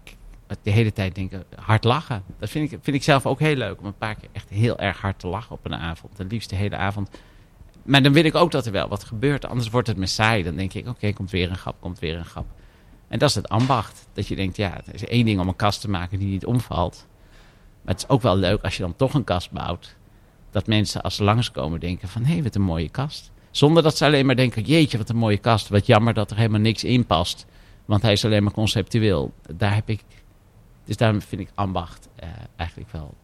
de 0.63 0.71
hele 0.71 0.93
tijd 0.93 1.15
denken, 1.15 1.45
hard 1.55 1.85
lachen. 1.85 2.23
Dat 2.39 2.51
vind 2.51 2.73
ik, 2.73 2.79
vind 2.83 2.97
ik 2.97 3.03
zelf 3.03 3.27
ook 3.27 3.39
heel 3.39 3.57
leuk, 3.57 3.81
om 3.81 3.87
een 3.87 3.97
paar 3.97 4.15
keer 4.15 4.29
echt 4.33 4.49
heel 4.49 4.79
erg 4.79 5.01
hard 5.01 5.19
te 5.19 5.27
lachen 5.27 5.53
op 5.55 5.65
een 5.65 5.75
avond. 5.75 6.19
Het 6.19 6.33
liefst 6.33 6.51
de 6.51 6.57
hele 6.57 6.77
avond. 6.77 7.11
Maar 7.83 8.03
dan 8.03 8.13
wil 8.13 8.25
ik 8.25 8.35
ook 8.35 8.51
dat 8.51 8.67
er 8.67 8.73
wel 8.73 8.89
wat 8.89 9.05
gebeurt, 9.05 9.45
anders 9.45 9.71
wordt 9.71 9.89
het 9.89 9.97
me 9.97 10.07
saai. 10.07 10.43
Dan 10.43 10.57
denk 10.57 10.73
ik, 10.73 10.89
oké, 10.89 11.13
komt 11.13 11.31
weer 11.31 11.51
een 11.51 11.57
grap, 11.57 11.77
komt 11.81 11.99
weer 11.99 12.17
een 12.17 12.25
grap. 12.25 12.47
En 13.09 13.19
dat 13.19 13.29
is 13.29 13.35
het 13.35 13.49
ambacht. 13.49 14.07
Dat 14.13 14.27
je 14.27 14.37
denkt, 14.37 14.57
ja, 14.57 14.81
het 14.85 14.95
is 14.95 15.05
één 15.05 15.25
ding 15.25 15.41
om 15.41 15.49
een 15.49 15.57
kast 15.57 15.81
te 15.81 15.91
maken 15.91 16.19
die 16.19 16.29
niet 16.29 16.47
omvalt. 16.47 17.07
Maar 17.83 17.95
het 17.95 18.03
is 18.03 18.09
ook 18.09 18.23
wel 18.23 18.37
leuk 18.37 18.63
als 18.63 18.77
je 18.77 18.83
dan 18.83 18.97
toch 18.97 19.15
een 19.15 19.25
kast 19.25 19.51
bouwt. 19.51 19.97
Dat 20.51 20.67
mensen 20.67 21.03
als 21.03 21.17
ze 21.17 21.25
langskomen 21.25 21.81
denken 21.81 22.09
van, 22.09 22.25
hé, 22.25 22.33
hey, 22.33 22.43
wat 22.43 22.55
een 22.55 22.63
mooie 22.63 22.89
kast. 22.89 23.31
Zonder 23.51 23.83
dat 23.83 23.97
ze 23.97 24.05
alleen 24.05 24.27
maar 24.27 24.37
denken, 24.37 24.63
jeetje, 24.63 24.99
wat 24.99 25.09
een 25.09 25.17
mooie 25.17 25.39
kast. 25.39 25.69
Wat 25.69 25.87
jammer 25.87 26.15
dat 26.15 26.31
er 26.31 26.37
helemaal 26.37 26.61
niks 26.61 26.85
in 26.85 27.07
past. 27.07 27.47
Want 27.85 28.03
hij 28.03 28.13
is 28.13 28.25
alleen 28.25 28.43
maar 28.43 28.53
conceptueel. 28.53 29.33
Daar 29.55 29.75
heb 29.75 29.89
ik, 29.89 30.03
dus 30.85 30.97
daarom 30.97 31.23
vind 31.23 31.41
ik 31.41 31.51
ambacht 31.55 32.09
eh, 32.15 32.29
eigenlijk 32.57 32.91
wel, 32.91 33.15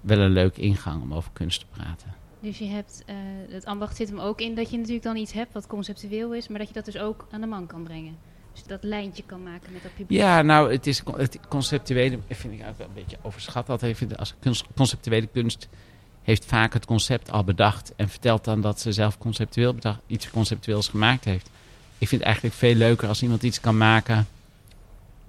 wel 0.00 0.18
een 0.18 0.32
leuk 0.32 0.56
ingang 0.56 1.02
om 1.02 1.14
over 1.14 1.30
kunst 1.32 1.60
te 1.60 1.66
praten. 1.66 2.14
Dus 2.40 2.58
je 2.58 2.66
hebt, 2.66 3.04
uh, 3.06 3.16
het 3.48 3.64
ambacht 3.64 3.96
zit 3.96 4.08
hem 4.08 4.18
ook 4.18 4.40
in 4.40 4.54
dat 4.54 4.70
je 4.70 4.76
natuurlijk 4.76 5.04
dan 5.04 5.16
iets 5.16 5.32
hebt 5.32 5.52
wat 5.52 5.66
conceptueel 5.66 6.34
is, 6.34 6.48
maar 6.48 6.58
dat 6.58 6.68
je 6.68 6.74
dat 6.74 6.84
dus 6.84 6.98
ook 6.98 7.26
aan 7.30 7.40
de 7.40 7.46
man 7.46 7.66
kan 7.66 7.82
brengen 7.82 8.16
dat 8.66 8.82
lijntje 8.82 9.22
kan 9.26 9.42
maken 9.42 9.72
met 9.72 9.82
dat 9.82 9.94
publiek. 9.94 10.20
Ja, 10.20 10.42
nou, 10.42 10.72
het 10.72 10.86
is 10.86 11.02
het 11.16 11.38
conceptuele 11.48 12.18
vind 12.28 12.60
ik 12.60 12.66
ook 12.68 12.78
wel 12.78 12.86
een 12.86 12.94
beetje 12.94 13.18
overschat. 13.22 13.66
Dat 13.66 13.80
heeft, 13.80 14.16
als 14.16 14.34
conceptuele 14.74 15.26
kunst 15.26 15.68
heeft 16.22 16.44
vaak 16.44 16.72
het 16.72 16.86
concept 16.86 17.30
al 17.30 17.44
bedacht 17.44 17.92
en 17.96 18.08
vertelt 18.08 18.44
dan 18.44 18.60
dat 18.60 18.80
ze 18.80 18.92
zelf 18.92 19.18
conceptueel 19.18 19.74
bedacht, 19.74 20.00
iets 20.06 20.30
conceptueels 20.30 20.88
gemaakt 20.88 21.24
heeft. 21.24 21.50
Ik 21.98 22.08
vind 22.08 22.20
het 22.20 22.22
eigenlijk 22.22 22.54
veel 22.54 22.74
leuker 22.74 23.08
als 23.08 23.22
iemand 23.22 23.42
iets 23.42 23.60
kan 23.60 23.76
maken 23.76 24.26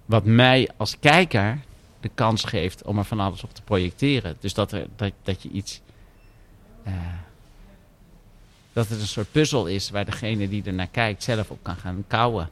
wat 0.05 0.25
mij 0.25 0.69
als 0.77 0.99
kijker 0.99 1.59
de 1.99 2.09
kans 2.13 2.43
geeft 2.43 2.83
om 2.83 2.97
er 2.97 3.03
van 3.03 3.19
alles 3.19 3.43
op 3.43 3.53
te 3.53 3.61
projecteren. 3.61 4.37
Dus 4.39 4.53
dat, 4.53 4.71
er, 4.71 4.87
dat, 4.95 5.11
dat 5.23 5.41
je 5.41 5.49
iets. 5.49 5.81
Uh, 6.87 6.93
dat 8.73 8.87
het 8.87 9.01
een 9.01 9.07
soort 9.07 9.31
puzzel 9.31 9.65
is 9.65 9.89
waar 9.89 10.05
degene 10.05 10.49
die 10.49 10.63
er 10.63 10.73
naar 10.73 10.87
kijkt 10.87 11.23
zelf 11.23 11.49
op 11.49 11.59
kan 11.61 11.75
gaan 11.75 12.03
kouwen. 12.07 12.49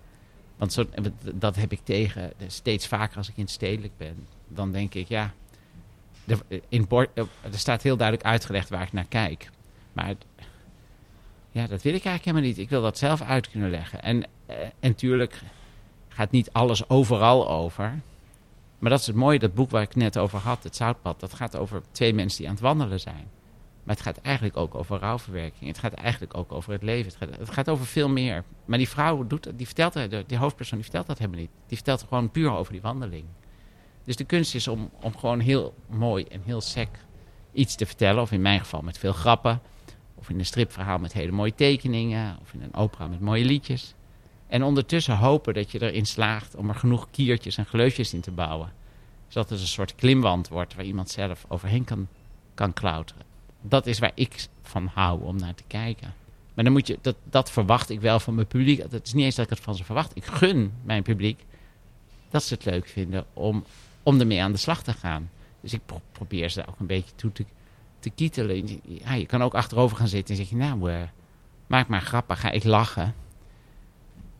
Want 0.57 0.73
zo, 0.73 0.85
dat 1.33 1.55
heb 1.55 1.71
ik 1.71 1.79
tegen 1.83 2.33
steeds 2.47 2.87
vaker 2.87 3.17
als 3.17 3.29
ik 3.29 3.37
in 3.37 3.47
stedelijk 3.47 3.93
ben. 3.97 4.27
Dan 4.47 4.71
denk 4.71 4.93
ik, 4.93 5.07
ja, 5.07 5.33
er, 6.25 6.39
in 6.69 6.87
bord, 6.87 7.09
er 7.15 7.27
staat 7.51 7.81
heel 7.81 7.97
duidelijk 7.97 8.27
uitgelegd 8.27 8.69
waar 8.69 8.81
ik 8.81 8.93
naar 8.93 9.05
kijk. 9.09 9.49
Maar 9.93 10.13
ja, 11.51 11.67
dat 11.67 11.81
wil 11.81 11.93
ik 11.93 12.05
eigenlijk 12.05 12.23
helemaal 12.23 12.47
niet. 12.47 12.57
Ik 12.57 12.69
wil 12.69 12.81
dat 12.81 12.97
zelf 12.97 13.21
uit 13.21 13.49
kunnen 13.49 13.69
leggen. 13.69 14.03
En, 14.03 14.23
en 14.45 14.71
natuurlijk 14.81 15.41
gaat 16.07 16.31
niet 16.31 16.51
alles 16.51 16.89
overal 16.89 17.49
over. 17.49 17.99
Maar 18.79 18.89
dat 18.89 18.99
is 18.99 19.07
het 19.07 19.15
mooie, 19.15 19.39
dat 19.39 19.53
boek 19.53 19.69
waar 19.69 19.81
ik 19.81 19.95
net 19.95 20.17
over 20.17 20.39
had, 20.39 20.63
het 20.63 20.75
Zoutpad. 20.75 21.19
Dat 21.19 21.33
gaat 21.33 21.55
over 21.55 21.81
twee 21.91 22.13
mensen 22.13 22.37
die 22.37 22.47
aan 22.47 22.53
het 22.53 22.63
wandelen 22.63 22.99
zijn. 22.99 23.27
Maar 23.87 23.95
het 23.95 24.05
gaat 24.05 24.17
eigenlijk 24.17 24.57
ook 24.57 24.75
over 24.75 24.99
rouwverwerking. 24.99 25.67
Het 25.67 25.79
gaat 25.79 25.93
eigenlijk 25.93 26.37
ook 26.37 26.51
over 26.51 26.71
het 26.71 26.83
leven. 26.83 27.11
Het 27.39 27.49
gaat, 27.49 27.69
over 27.69 27.85
veel 27.85 28.09
meer. 28.09 28.43
Maar 28.65 28.77
die 28.77 28.89
vrouw 28.89 29.27
doet, 29.27 29.51
die 29.55 29.65
vertelt, 29.65 30.27
die 30.27 30.37
hoofdpersoon 30.37 30.77
die 30.77 30.87
vertelt 30.87 31.07
dat 31.07 31.17
helemaal 31.17 31.39
niet. 31.39 31.49
Die 31.67 31.77
vertelt 31.77 32.05
gewoon 32.07 32.31
puur 32.31 32.51
over 32.51 32.71
die 32.71 32.81
wandeling. 32.81 33.25
Dus 34.03 34.15
de 34.15 34.23
kunst 34.23 34.55
is 34.55 34.67
om, 34.67 34.89
om 35.01 35.17
gewoon 35.17 35.39
heel 35.39 35.73
mooi 35.89 36.23
en 36.23 36.41
heel 36.45 36.61
sec 36.61 36.87
iets 37.53 37.75
te 37.75 37.85
vertellen. 37.85 38.21
Of 38.21 38.31
in 38.31 38.41
mijn 38.41 38.59
geval 38.59 38.81
met 38.81 38.97
veel 38.97 39.13
grappen. 39.13 39.61
Of 40.15 40.29
in 40.29 40.39
een 40.39 40.45
stripverhaal 40.45 40.97
met 40.97 41.13
hele 41.13 41.31
mooie 41.31 41.55
tekeningen. 41.55 42.37
Of 42.41 42.53
in 42.53 42.61
een 42.61 42.73
opera 42.73 43.07
met 43.07 43.21
mooie 43.21 43.45
liedjes. 43.45 43.93
En 44.47 44.63
ondertussen 44.63 45.17
hopen 45.17 45.53
dat 45.53 45.71
je 45.71 45.81
erin 45.81 46.05
slaagt 46.05 46.55
om 46.55 46.69
er 46.69 46.75
genoeg 46.75 47.07
kiertjes 47.11 47.57
en 47.57 47.65
gleufjes 47.65 48.13
in 48.13 48.21
te 48.21 48.31
bouwen. 48.31 48.71
Zodat 49.27 49.49
het 49.49 49.59
een 49.59 49.67
soort 49.67 49.95
klimwand 49.95 50.47
wordt 50.47 50.75
waar 50.75 50.85
iemand 50.85 51.09
zelf 51.09 51.45
overheen 51.47 51.83
kan, 51.83 52.07
kan 52.53 52.73
klauteren 52.73 53.26
dat 53.69 53.85
is 53.87 53.99
waar 53.99 54.11
ik 54.15 54.47
van 54.61 54.89
hou 54.93 55.21
om 55.23 55.35
naar 55.37 55.55
te 55.55 55.63
kijken. 55.67 56.13
Maar 56.53 56.63
dan 56.63 56.73
moet 56.73 56.87
je, 56.87 56.97
dat, 57.01 57.15
dat 57.23 57.51
verwacht 57.51 57.89
ik 57.89 58.01
wel 58.01 58.19
van 58.19 58.35
mijn 58.35 58.47
publiek. 58.47 58.81
Het 58.91 59.05
is 59.07 59.13
niet 59.13 59.25
eens 59.25 59.35
dat 59.35 59.45
ik 59.45 59.51
het 59.51 59.59
van 59.59 59.75
ze 59.75 59.83
verwacht. 59.83 60.15
Ik 60.15 60.25
gun 60.25 60.73
mijn 60.83 61.03
publiek 61.03 61.45
dat 62.29 62.43
ze 62.43 62.53
het 62.53 62.65
leuk 62.65 62.87
vinden 62.87 63.25
om, 63.33 63.63
om 64.03 64.19
ermee 64.19 64.41
aan 64.41 64.51
de 64.51 64.57
slag 64.57 64.83
te 64.83 64.93
gaan. 64.93 65.29
Dus 65.61 65.73
ik 65.73 65.81
probeer 66.11 66.49
ze 66.49 66.67
ook 66.67 66.79
een 66.79 66.85
beetje 66.85 67.15
toe 67.15 67.31
te, 67.31 67.45
te 67.99 68.09
kietelen. 68.09 68.79
Ja, 68.83 69.13
je 69.13 69.25
kan 69.25 69.41
ook 69.43 69.53
achterover 69.53 69.97
gaan 69.97 70.07
zitten 70.07 70.35
en 70.35 70.41
zeg 70.41 70.49
je, 70.49 70.55
nou, 70.55 70.91
uh, 70.91 71.01
maak 71.67 71.87
maar 71.87 72.01
grappig, 72.01 72.39
ga 72.39 72.51
ik 72.51 72.63
lachen. 72.63 73.15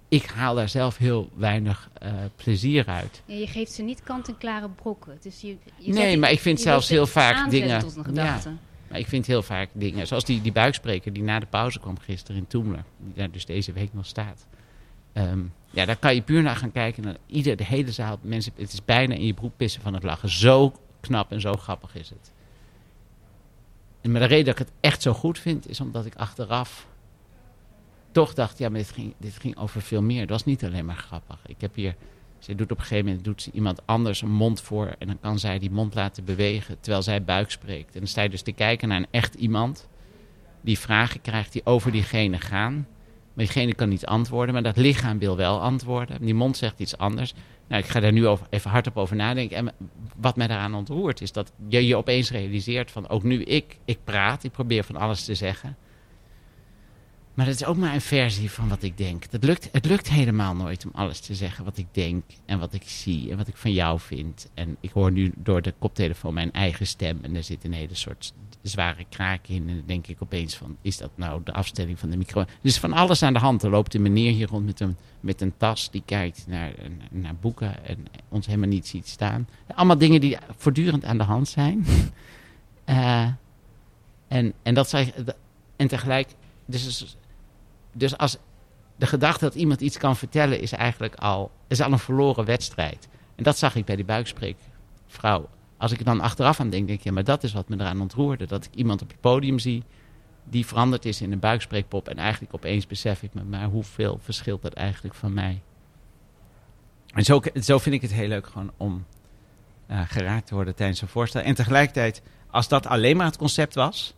ik 0.10 0.26
haal 0.26 0.56
daar 0.56 0.70
zelf 0.70 0.98
heel 0.98 1.30
weinig 1.36 1.90
eh, 1.94 2.12
plezier 2.36 2.86
uit. 2.86 3.22
Ja, 3.26 3.36
je 3.36 3.48
geeft 3.48 3.72
ze 3.72 3.82
niet 3.82 4.04
kant-en-klare 4.04 4.70
brokken. 4.70 5.18
Is 5.22 5.42
je, 5.42 5.58
je 5.78 5.94
Nee, 5.94 6.18
maar 6.18 6.32
ik 6.32 6.40
vind 6.40 6.62
zelfs 6.62 6.90
heel 6.90 7.08
vaak 7.08 7.50
dingen- 7.50 7.80
Tot 7.80 7.96
een 7.96 8.14
ja. 8.14 8.40
Maar 8.90 9.00
ik 9.00 9.08
vind 9.08 9.26
heel 9.26 9.44
vaak 9.44 9.70
dingen, 9.74 10.08
zoals 10.08 10.26
die, 10.26 10.42
die 10.42 10.52
buikspreker 10.52 11.14
die 11.14 11.24
na 11.24 11.40
de 11.40 11.46
pauze 11.46 11.80
kwam 11.80 12.00
gisteren 12.00 12.38
in 12.38 12.48
Toemler, 12.48 12.84
die 12.98 13.14
daar 13.14 13.32
dus 13.32 13.46
deze 13.46 13.72
week 13.72 13.94
nog 13.94 14.06
staat. 14.06 14.48
Ehm, 15.14 15.40
ja, 15.70 15.86
daar 15.86 15.98
kan 15.98 16.16
je 16.16 16.22
puur 16.22 16.42
naar 16.42 16.56
gaan 16.56 16.72
kijken. 16.72 17.04
Naar 17.04 17.18
ieder, 17.26 17.56
de 17.56 17.66
hele 17.66 17.92
zaal, 17.92 18.20
mensen, 18.22 18.52
het 18.56 18.74
is 18.74 18.86
bijna 18.86 19.14
in 19.14 19.26
je 19.26 19.34
broek 19.34 19.58
pissen 19.58 19.82
van 19.82 19.94
het 19.94 20.04
lachen. 20.04 20.30
Zo 20.30 20.74
knap 21.00 21.32
en 21.32 21.42
zo 21.42 21.54
grappig 21.54 21.96
is 21.96 22.10
het. 22.10 22.32
En 24.02 24.12
maar 24.12 24.22
de 24.22 24.28
reden 24.28 24.46
dat 24.46 24.60
ik 24.60 24.66
het 24.66 24.76
echt 24.80 25.02
zo 25.02 25.14
goed 25.14 25.40
vind, 25.40 25.70
is 25.70 25.80
omdat 25.80 26.06
ik 26.06 26.16
achteraf 26.16 26.88
toch 28.12 28.34
dacht, 28.34 28.58
ja, 28.58 28.70
maar 28.70 28.80
dit 28.80 28.92
ging, 28.92 29.14
dit 29.18 29.38
ging 29.40 29.58
over 29.58 29.82
veel 29.82 30.02
meer. 30.02 30.22
Het 30.22 30.30
was 30.30 30.46
niet 30.46 30.64
alleen 30.66 30.86
maar 30.86 30.96
grappig. 30.96 31.40
Ik 31.46 31.62
heb 31.62 31.76
hier, 31.76 31.96
zij 32.48 32.56
doet 32.56 32.72
op 32.72 32.78
een 32.78 32.84
gegeven 32.84 33.06
moment, 33.06 33.24
doet 33.24 33.42
ze 33.42 33.52
iemand 33.54 33.82
anders 33.86 34.22
een 34.22 34.32
mond 34.32 34.62
voor 34.62 34.96
en 35.00 35.08
dan 35.08 35.20
kan 35.20 35.40
zij 35.40 35.60
die 35.60 35.72
mond 35.72 35.96
laten 35.96 36.26
bewegen 36.26 36.80
terwijl 36.80 37.04
zij 37.04 37.24
buik 37.24 37.52
spreekt. 37.52 37.94
En 37.94 38.00
dan 38.00 38.08
sta 38.08 38.22
je 38.22 38.30
dus 38.30 38.42
te 38.42 38.52
kijken 38.52 38.88
naar 38.88 38.98
een 38.98 39.08
echt 39.12 39.36
iemand 39.36 39.88
die 40.62 40.80
vragen 40.80 41.22
krijgt 41.22 41.54
die 41.54 41.66
over 41.66 41.92
diegene 41.92 42.40
gaan. 42.40 42.74
Maar 43.34 43.46
diegene 43.46 43.74
kan 43.74 43.90
niet 43.90 44.06
antwoorden, 44.06 44.54
maar 44.54 44.64
dat 44.64 44.78
lichaam 44.78 45.20
wil 45.20 45.36
wel 45.36 45.62
antwoorden. 45.62 46.22
Die 46.22 46.34
mond 46.34 46.58
zegt 46.58 46.80
iets 46.80 46.98
anders. 46.98 47.34
Nou, 47.68 47.84
ik 47.84 47.90
ga 47.90 48.00
daar 48.00 48.12
nu 48.12 48.28
over, 48.28 48.48
even 48.50 48.72
hardop 48.72 48.98
over 48.98 49.16
nadenken. 49.16 49.58
En 49.58 49.72
wat 50.16 50.36
mij 50.36 50.48
daaraan 50.48 50.76
ontroert 50.76 51.22
is 51.22 51.32
dat 51.32 51.52
je 51.68 51.88
je 51.88 51.96
opeens 51.96 52.32
realiseert 52.32 52.92
van... 52.92 53.10
ook 53.10 53.24
nu 53.24 53.44
ik, 53.44 53.78
ik 53.86 54.00
praat, 54.04 54.44
ik 54.44 54.52
probeer 54.52 54.84
van 54.84 54.96
alles 54.96 55.26
te 55.26 55.36
zeggen. 55.36 55.78
Maar 57.38 57.46
dat 57.46 57.56
is 57.56 57.66
ook 57.66 57.78
maar 57.78 57.94
een 57.94 58.02
versie 58.02 58.52
van 58.52 58.68
wat 58.68 58.84
ik 58.84 58.98
denk. 58.98 59.32
Dat 59.32 59.44
lukt, 59.44 59.70
het 59.72 59.86
lukt 59.86 60.10
helemaal 60.10 60.56
nooit 60.56 60.86
om 60.86 60.92
alles 60.94 61.20
te 61.20 61.36
zeggen 61.36 61.66
wat 61.66 61.78
ik 61.78 61.86
denk 61.92 62.24
en 62.46 62.60
wat 62.60 62.74
ik 62.74 62.84
zie 62.86 63.32
en 63.32 63.38
wat 63.38 63.48
ik 63.48 63.58
van 63.58 63.72
jou 63.72 64.00
vind. 64.00 64.50
En 64.54 64.78
ik 64.80 64.92
hoor 64.92 65.12
nu 65.12 65.32
door 65.36 65.62
de 65.62 65.74
koptelefoon 65.80 66.34
mijn 66.34 66.52
eigen 66.52 66.88
stem 66.88 67.20
en 67.22 67.36
er 67.36 67.44
zit 67.44 67.64
een 67.64 67.74
hele 67.74 67.96
soort 67.96 68.34
zware 68.62 69.06
kraak 69.10 69.48
in. 69.48 69.70
En 69.70 69.76
dan 69.76 69.84
denk 69.86 70.08
ik 70.08 70.18
opeens 70.20 70.56
van, 70.56 70.78
is 70.82 70.98
dat 70.98 71.12
nou 71.16 71.42
de 71.44 71.54
afstelling 71.54 72.00
van 72.00 72.10
de 72.10 72.18
micro? 72.18 72.46
Dus 72.62 72.78
van 72.78 72.94
alles 72.94 73.24
aan 73.24 73.34
de 73.34 73.40
hand. 73.40 73.64
Er 73.64 73.70
loopt 73.70 73.94
een 73.94 74.02
meneer 74.02 74.32
hier 74.32 74.48
rond 74.48 74.66
met 74.66 74.80
een, 74.80 74.98
met 75.20 75.42
een 75.42 75.54
tas 75.58 75.92
die 75.92 76.04
kijkt 76.06 76.46
naar, 76.48 76.74
naar 77.12 77.36
boeken 77.36 77.86
en 77.86 78.06
ons 78.30 78.46
helemaal 78.46 78.70
niet 78.70 78.88
ziet 78.88 79.08
staan. 79.08 79.48
Allemaal 79.76 79.98
dingen 79.98 80.22
die 80.22 80.38
voortdurend 80.56 81.06
aan 81.06 81.18
de 81.18 81.24
hand 81.24 81.48
zijn. 81.48 81.86
Eh, 82.88 83.28
en, 84.28 84.54
en 84.64 84.74
dat 84.74 84.94
en 85.76 85.88
tegelijk, 85.88 86.30
dus, 86.66 87.18
dus 87.98 88.18
als 88.18 88.38
de 88.96 89.08
gedachte 89.08 89.46
dat 89.46 89.56
iemand 89.56 89.82
iets 89.82 89.98
kan 89.98 90.16
vertellen 90.16 90.60
is 90.62 90.72
eigenlijk 90.72 91.16
al, 91.16 91.52
is 91.68 91.82
al 91.82 91.92
een 91.92 92.00
verloren 92.00 92.46
wedstrijd. 92.46 93.08
En 93.36 93.44
dat 93.44 93.58
zag 93.58 93.76
ik 93.76 93.86
bij 93.86 93.96
die 93.96 94.06
buikspreekvrouw. 94.06 95.50
Als 95.78 95.92
ik 95.92 96.00
er 96.00 96.06
dan 96.06 96.22
achteraf 96.22 96.60
aan 96.60 96.70
denk, 96.70 96.88
denk 96.88 97.00
ik, 97.00 97.06
ja, 97.06 97.12
maar 97.12 97.24
dat 97.24 97.44
is 97.44 97.54
wat 97.54 97.70
me 97.70 97.76
eraan 97.76 98.02
ontroerde. 98.02 98.46
Dat 98.46 98.66
ik 98.66 98.76
iemand 98.76 99.02
op 99.02 99.08
het 99.08 99.20
podium 99.20 99.60
zie 99.60 99.84
die 100.44 100.66
veranderd 100.66 101.06
is 101.06 101.22
in 101.22 101.32
een 101.32 101.40
buikspreekpop. 101.40 102.08
En 102.08 102.18
eigenlijk 102.18 102.54
opeens 102.54 102.88
besef 102.88 103.24
ik 103.24 103.34
me, 103.34 103.44
maar 103.44 103.66
hoeveel 103.66 104.20
verschilt 104.22 104.62
dat 104.62 104.74
eigenlijk 104.74 105.16
van 105.16 105.34
mij? 105.34 105.62
En 107.14 107.24
zo, 107.24 107.42
zo 107.62 107.78
vind 107.78 107.96
ik 107.96 108.02
het 108.02 108.14
heel 108.14 108.28
leuk 108.28 108.48
gewoon 108.48 108.72
om 108.78 109.06
uh, 109.88 110.02
geraakt 110.08 110.48
te 110.48 110.54
worden 110.54 110.76
tijdens 110.76 111.02
een 111.02 111.08
voorstel. 111.08 111.42
En 111.42 111.56
tegelijkertijd, 111.56 112.22
als 112.52 112.68
dat 112.68 112.88
alleen 112.88 113.18
maar 113.18 113.26
het 113.26 113.38
concept 113.38 113.76
was, 113.76 114.14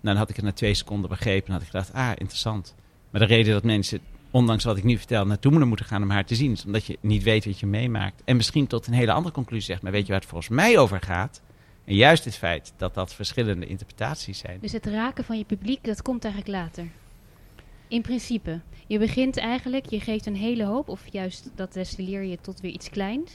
dan 0.00 0.16
had 0.16 0.30
ik 0.30 0.36
het 0.36 0.44
na 0.44 0.52
twee 0.52 0.74
seconden 0.74 1.10
begrepen. 1.10 1.46
En 1.46 1.52
had 1.52 1.62
ik 1.62 1.68
gedacht, 1.68 1.92
ah, 1.92 2.10
interessant. 2.10 2.74
Maar 3.10 3.20
de 3.20 3.26
reden 3.26 3.52
dat 3.52 3.64
mensen, 3.64 4.00
ondanks 4.30 4.64
wat 4.64 4.76
ik 4.76 4.84
nu 4.84 4.96
vertel, 4.96 5.26
naar 5.26 5.38
Toemelen 5.38 5.68
moeten 5.68 5.86
gaan 5.86 6.02
om 6.02 6.10
haar 6.10 6.24
te 6.24 6.34
zien, 6.34 6.52
is 6.52 6.64
omdat 6.64 6.86
je 6.86 6.98
niet 7.00 7.22
weet 7.22 7.44
wat 7.44 7.60
je 7.60 7.66
meemaakt. 7.66 8.22
En 8.24 8.36
misschien 8.36 8.66
tot 8.66 8.86
een 8.86 8.92
hele 8.92 9.12
andere 9.12 9.34
conclusie 9.34 9.66
zegt, 9.66 9.82
maar 9.82 9.92
weet 9.92 10.06
je 10.06 10.12
waar 10.12 10.20
het 10.20 10.28
volgens 10.28 10.50
mij 10.50 10.78
over 10.78 11.00
gaat? 11.00 11.42
En 11.84 11.94
juist 11.94 12.24
het 12.24 12.36
feit 12.36 12.72
dat 12.76 12.94
dat 12.94 13.14
verschillende 13.14 13.66
interpretaties 13.66 14.38
zijn. 14.38 14.58
Dus 14.60 14.72
het 14.72 14.86
raken 14.86 15.24
van 15.24 15.38
je 15.38 15.44
publiek, 15.44 15.84
dat 15.84 16.02
komt 16.02 16.24
eigenlijk 16.24 16.54
later. 16.54 16.86
In 17.88 18.02
principe. 18.02 18.60
Je 18.86 18.98
begint 18.98 19.36
eigenlijk, 19.36 19.86
je 19.86 20.00
geeft 20.00 20.26
een 20.26 20.36
hele 20.36 20.64
hoop, 20.64 20.88
of 20.88 21.02
juist 21.12 21.50
dat 21.54 21.72
destilleer 21.72 22.22
je 22.22 22.38
tot 22.40 22.60
weer 22.60 22.72
iets 22.72 22.90
kleins. 22.90 23.32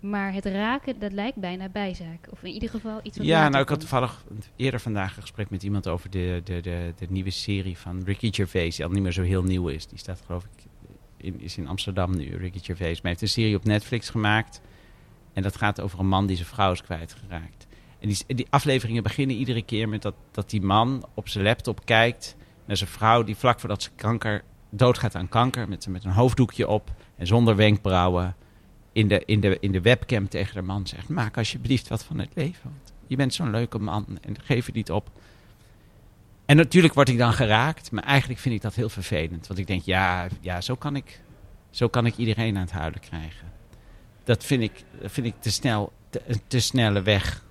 Maar 0.00 0.32
het 0.32 0.44
raken, 0.44 0.98
dat 0.98 1.12
lijkt 1.12 1.36
bijna 1.36 1.68
bijzaak. 1.68 2.26
Of 2.30 2.42
in 2.42 2.52
ieder 2.52 2.68
geval 2.68 3.00
iets 3.02 3.16
wat 3.16 3.26
Ja, 3.26 3.48
nou, 3.48 3.62
ik 3.62 3.68
had 3.68 3.80
toevallig 3.80 4.24
eerder 4.56 4.80
vandaag 4.80 5.16
een 5.16 5.22
gesprek 5.22 5.50
met 5.50 5.62
iemand 5.62 5.88
over 5.88 6.10
de, 6.10 6.40
de, 6.44 6.60
de, 6.60 6.92
de 6.98 7.06
nieuwe 7.08 7.30
serie 7.30 7.78
van 7.78 8.02
Ricky 8.04 8.32
Gervais, 8.32 8.76
die 8.76 8.84
al 8.84 8.90
niet 8.90 9.02
meer 9.02 9.12
zo 9.12 9.22
heel 9.22 9.42
nieuw 9.42 9.68
is. 9.68 9.86
Die 9.86 9.98
staat 9.98 10.22
geloof 10.26 10.44
ik, 10.44 10.64
in, 11.16 11.40
is 11.40 11.56
in 11.56 11.68
Amsterdam 11.68 12.16
nu, 12.16 12.36
Ricky 12.36 12.58
Gervais. 12.58 12.94
Maar 12.94 13.00
hij 13.02 13.10
heeft 13.10 13.22
een 13.22 13.28
serie 13.28 13.56
op 13.56 13.64
Netflix 13.64 14.08
gemaakt. 14.08 14.60
En 15.32 15.42
dat 15.42 15.56
gaat 15.56 15.80
over 15.80 15.98
een 15.98 16.08
man 16.08 16.26
die 16.26 16.36
zijn 16.36 16.48
vrouw 16.48 16.72
is 16.72 16.82
kwijtgeraakt. 16.82 17.66
En 17.98 18.08
die, 18.08 18.34
die 18.34 18.46
afleveringen 18.50 19.02
beginnen 19.02 19.36
iedere 19.36 19.62
keer 19.62 19.88
met 19.88 20.02
dat, 20.02 20.14
dat 20.30 20.50
die 20.50 20.62
man 20.62 21.04
op 21.14 21.28
zijn 21.28 21.44
laptop 21.44 21.84
kijkt 21.84 22.36
naar 22.64 22.76
zijn 22.76 22.90
vrouw 22.90 23.22
die 23.22 23.36
vlak 23.36 23.60
voordat 23.60 23.82
ze 23.82 23.90
kanker 23.96 24.44
doodgaat 24.70 25.14
aan 25.14 25.28
kanker, 25.28 25.68
met, 25.68 25.88
met 25.88 26.04
een 26.04 26.10
hoofddoekje 26.10 26.68
op 26.68 26.90
en 27.16 27.26
zonder 27.26 27.56
wenkbrauwen, 27.56 28.36
in 28.92 29.08
de, 29.08 29.22
in, 29.24 29.40
de, 29.40 29.56
in 29.60 29.72
de 29.72 29.80
webcam 29.80 30.28
tegen 30.28 30.54
de 30.54 30.62
man 30.62 30.86
zegt: 30.86 31.08
Maak 31.08 31.36
alsjeblieft 31.36 31.88
wat 31.88 32.04
van 32.04 32.18
het 32.18 32.30
leven. 32.34 32.72
Je 33.06 33.16
bent 33.16 33.34
zo'n 33.34 33.50
leuke 33.50 33.78
man 33.78 34.18
en 34.20 34.40
geef 34.40 34.66
het 34.66 34.74
niet 34.74 34.90
op. 34.90 35.10
En 36.46 36.56
natuurlijk 36.56 36.94
word 36.94 37.08
ik 37.08 37.18
dan 37.18 37.32
geraakt, 37.32 37.90
maar 37.90 38.04
eigenlijk 38.04 38.40
vind 38.40 38.54
ik 38.54 38.60
dat 38.60 38.74
heel 38.74 38.88
vervelend. 38.88 39.46
Want 39.46 39.58
ik 39.58 39.66
denk: 39.66 39.82
ja, 39.82 40.28
ja 40.40 40.60
zo, 40.60 40.74
kan 40.74 40.96
ik, 40.96 41.20
zo 41.70 41.88
kan 41.88 42.06
ik 42.06 42.16
iedereen 42.16 42.56
aan 42.56 42.62
het 42.62 42.70
huilen 42.70 43.00
krijgen. 43.00 43.48
Dat 44.24 44.44
vind 44.44 44.62
ik, 44.62 44.84
vind 45.02 45.26
ik 45.26 45.34
te 45.38 45.50
snel, 45.50 45.92
te, 46.46 46.60
snelle 46.60 47.02
weg 47.02 47.44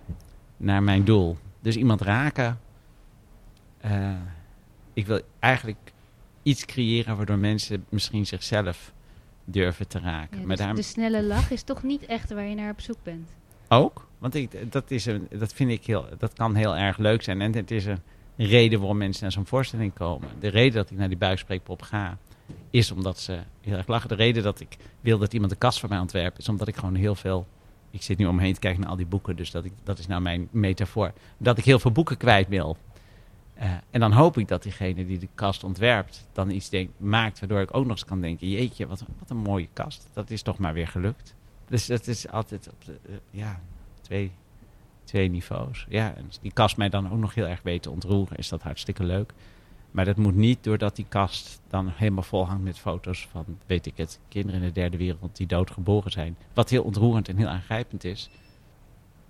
naar 0.57 0.83
mijn 0.83 1.03
doel. 1.03 1.37
Dus 1.61 1.75
iemand 1.75 2.01
raken. 2.01 2.59
Uh, 3.85 4.11
ik 4.93 5.05
wil 5.05 5.21
eigenlijk 5.39 5.93
iets 6.43 6.65
creëren 6.65 7.17
waardoor 7.17 7.37
mensen 7.37 7.85
misschien 7.89 8.25
zichzelf 8.25 8.93
durven 9.51 9.87
te 9.87 9.99
raken. 9.99 10.41
Ja, 10.41 10.47
dus 10.47 10.57
daar... 10.57 10.75
De 10.75 10.81
snelle 10.81 11.23
lach 11.23 11.51
is 11.51 11.63
toch 11.63 11.83
niet 11.83 12.05
echt 12.05 12.33
waar 12.33 12.45
je 12.45 12.55
naar 12.55 12.71
op 12.71 12.81
zoek 12.81 12.97
bent. 13.03 13.29
Ook? 13.67 14.07
Want 14.17 14.35
ik, 14.35 14.71
dat, 14.71 14.91
is 14.91 15.05
een, 15.05 15.27
dat 15.31 15.53
vind 15.53 15.71
ik 15.71 15.85
heel, 15.85 16.05
dat 16.17 16.33
kan 16.33 16.55
heel 16.55 16.75
erg 16.75 16.97
leuk 16.97 17.21
zijn. 17.21 17.41
En 17.41 17.55
het 17.55 17.71
is 17.71 17.85
een 17.85 17.99
reden 18.35 18.79
waarom 18.79 18.97
mensen 18.97 19.23
naar 19.23 19.31
zo'n 19.31 19.45
voorstelling 19.45 19.93
komen. 19.93 20.29
De 20.39 20.47
reden 20.47 20.73
dat 20.73 20.91
ik 20.91 20.97
naar 20.97 21.07
die 21.07 21.17
buikspreekpop 21.17 21.81
ga, 21.81 22.17
is 22.69 22.91
omdat 22.91 23.19
ze 23.19 23.39
heel 23.61 23.77
erg 23.77 23.87
lachen. 23.87 24.09
De 24.09 24.15
reden 24.15 24.43
dat 24.43 24.59
ik 24.59 24.77
wil 25.01 25.17
dat 25.17 25.33
iemand 25.33 25.51
de 25.51 25.57
kast 25.57 25.79
voor 25.79 25.89
mij 25.89 25.99
ontwerpt, 25.99 26.39
is 26.39 26.49
omdat 26.49 26.67
ik 26.67 26.75
gewoon 26.75 26.95
heel 26.95 27.15
veel. 27.15 27.47
Ik 27.91 28.01
zit 28.01 28.17
nu 28.17 28.25
om 28.25 28.35
me 28.35 28.41
heen 28.41 28.53
te 28.53 28.59
kijken 28.59 28.81
naar 28.81 28.89
al 28.89 28.95
die 28.95 29.05
boeken, 29.05 29.35
dus 29.35 29.51
dat, 29.51 29.65
ik, 29.65 29.71
dat 29.83 29.99
is 29.99 30.07
nou 30.07 30.21
mijn 30.21 30.47
metafoor. 30.51 31.13
Dat 31.37 31.57
ik 31.57 31.65
heel 31.65 31.79
veel 31.79 31.91
boeken 31.91 32.17
kwijt 32.17 32.47
wil. 32.47 32.77
Uh, 33.59 33.71
en 33.89 33.99
dan 33.99 34.11
hoop 34.11 34.37
ik 34.37 34.47
dat 34.47 34.63
diegene 34.63 35.05
die 35.05 35.19
de 35.19 35.27
kast 35.35 35.63
ontwerpt, 35.63 36.27
dan 36.33 36.49
iets 36.49 36.69
maakt 36.97 37.39
waardoor 37.39 37.61
ik 37.61 37.75
ook 37.75 37.85
nog 37.85 37.91
eens 37.91 38.05
kan 38.05 38.21
denken: 38.21 38.49
jeetje, 38.49 38.87
wat, 38.87 39.03
wat 39.19 39.29
een 39.29 39.37
mooie 39.37 39.67
kast. 39.73 40.09
Dat 40.13 40.29
is 40.29 40.41
toch 40.41 40.57
maar 40.57 40.73
weer 40.73 40.87
gelukt. 40.87 41.35
Dus 41.67 41.85
dat 41.85 42.07
is 42.07 42.29
altijd 42.29 42.69
op 42.69 42.85
de, 42.85 42.99
uh, 43.09 43.15
ja, 43.31 43.61
twee, 44.01 44.31
twee 45.03 45.29
niveaus. 45.29 45.85
Ja, 45.89 46.15
en 46.15 46.29
die 46.41 46.53
kast 46.53 46.77
mij 46.77 46.89
dan 46.89 47.11
ook 47.11 47.19
nog 47.19 47.33
heel 47.33 47.47
erg 47.47 47.61
weet 47.61 47.81
te 47.81 47.89
ontroeren, 47.89 48.37
is 48.37 48.49
dat 48.49 48.61
hartstikke 48.61 49.03
leuk. 49.03 49.33
Maar 49.91 50.05
dat 50.05 50.17
moet 50.17 50.35
niet 50.35 50.63
doordat 50.63 50.95
die 50.95 51.05
kast 51.09 51.61
dan 51.67 51.89
helemaal 51.95 52.23
vol 52.23 52.47
hangt 52.47 52.63
met 52.63 52.79
foto's 52.79 53.27
van, 53.31 53.45
weet 53.65 53.85
ik 53.85 53.97
het, 53.97 54.19
kinderen 54.27 54.61
in 54.61 54.67
de 54.67 54.73
derde 54.73 54.97
wereld 54.97 55.37
die 55.37 55.47
doodgeboren 55.47 56.11
zijn. 56.11 56.37
Wat 56.53 56.69
heel 56.69 56.83
ontroerend 56.83 57.29
en 57.29 57.37
heel 57.37 57.47
aangrijpend 57.47 58.03
is. 58.03 58.29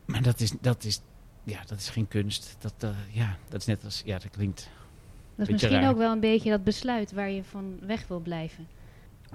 Maar 0.06 0.22
dat 0.22 0.40
is, 0.40 0.54
dat 0.62 0.84
is, 0.84 1.02
ja, 1.50 1.60
dat 1.66 1.78
is 1.78 1.90
geen 1.90 2.08
kunst. 2.08 2.56
Dat, 2.60 2.74
uh, 2.84 2.90
ja, 3.12 3.38
dat 3.50 3.60
is 3.60 3.66
net 3.66 3.84
als, 3.84 4.02
ja, 4.06 4.18
dat 4.20 4.30
klinkt. 4.30 4.70
Dat 5.36 5.48
is 5.48 5.54
misschien 5.54 5.80
raar. 5.80 5.90
ook 5.90 5.98
wel 5.98 6.12
een 6.12 6.20
beetje 6.20 6.50
dat 6.50 6.64
besluit 6.64 7.12
waar 7.12 7.30
je 7.30 7.44
van 7.44 7.80
weg 7.82 8.08
wil 8.08 8.20
blijven. 8.20 8.68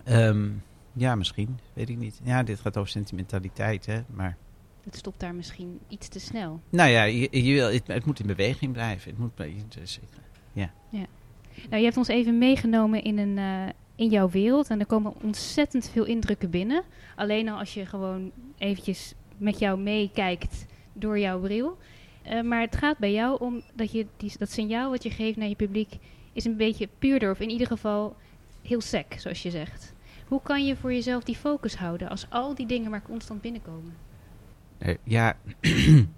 Um, 0.08 0.62
ja, 0.92 1.14
misschien. 1.14 1.58
Weet 1.72 1.88
ik 1.88 1.96
niet. 1.96 2.20
Ja, 2.22 2.42
dit 2.42 2.60
gaat 2.60 2.76
over 2.76 2.90
sentimentaliteit, 2.90 3.86
hè. 3.86 4.00
Maar... 4.14 4.36
Het 4.84 4.96
stopt 4.96 5.20
daar 5.20 5.34
misschien 5.34 5.80
iets 5.88 6.08
te 6.08 6.18
snel. 6.18 6.60
Nou 6.70 6.90
ja, 6.90 7.02
je, 7.02 7.28
je 7.30 7.52
wil, 7.52 7.72
het, 7.72 7.86
het, 7.86 8.04
moet 8.04 8.20
in 8.20 8.26
beweging 8.26 8.72
blijven. 8.72 9.10
Het 9.10 9.18
moet, 9.18 9.72
dus, 9.74 9.98
ja. 10.52 10.70
ja. 10.88 11.06
Nou, 11.68 11.76
je 11.76 11.84
hebt 11.84 11.96
ons 11.96 12.08
even 12.08 12.38
meegenomen 12.38 13.02
in, 13.02 13.18
een, 13.18 13.36
uh, 13.36 13.72
in 13.94 14.08
jouw 14.08 14.28
wereld. 14.28 14.68
En 14.68 14.80
er 14.80 14.86
komen 14.86 15.14
ontzettend 15.22 15.88
veel 15.88 16.04
indrukken 16.04 16.50
binnen. 16.50 16.82
Alleen 17.16 17.48
al 17.48 17.58
als 17.58 17.74
je 17.74 17.86
gewoon 17.86 18.30
eventjes 18.58 19.14
met 19.36 19.58
jou 19.58 19.78
meekijkt 19.78 20.66
door 20.92 21.18
jouw 21.18 21.40
bril. 21.40 21.78
Uh, 22.26 22.42
maar 22.42 22.60
het 22.60 22.76
gaat 22.76 22.98
bij 22.98 23.12
jou 23.12 23.40
om 23.40 23.62
dat 23.74 23.92
je 23.92 24.06
die, 24.16 24.32
dat 24.38 24.50
signaal 24.50 24.90
wat 24.90 25.02
je 25.02 25.10
geeft 25.10 25.36
naar 25.36 25.48
je 25.48 25.54
publiek... 25.54 25.98
is 26.32 26.44
een 26.44 26.56
beetje 26.56 26.88
puurder 26.98 27.30
of 27.30 27.40
in 27.40 27.50
ieder 27.50 27.66
geval 27.66 28.16
heel 28.62 28.80
sec, 28.80 29.14
zoals 29.18 29.42
je 29.42 29.50
zegt. 29.50 29.92
Hoe 30.28 30.42
kan 30.42 30.66
je 30.66 30.76
voor 30.76 30.92
jezelf 30.92 31.24
die 31.24 31.36
focus 31.36 31.76
houden 31.76 32.08
als 32.08 32.26
al 32.30 32.54
die 32.54 32.66
dingen 32.66 32.90
maar 32.90 33.02
constant 33.02 33.40
binnenkomen? 33.40 33.96
Uh, 34.78 34.94
ja, 35.02 35.36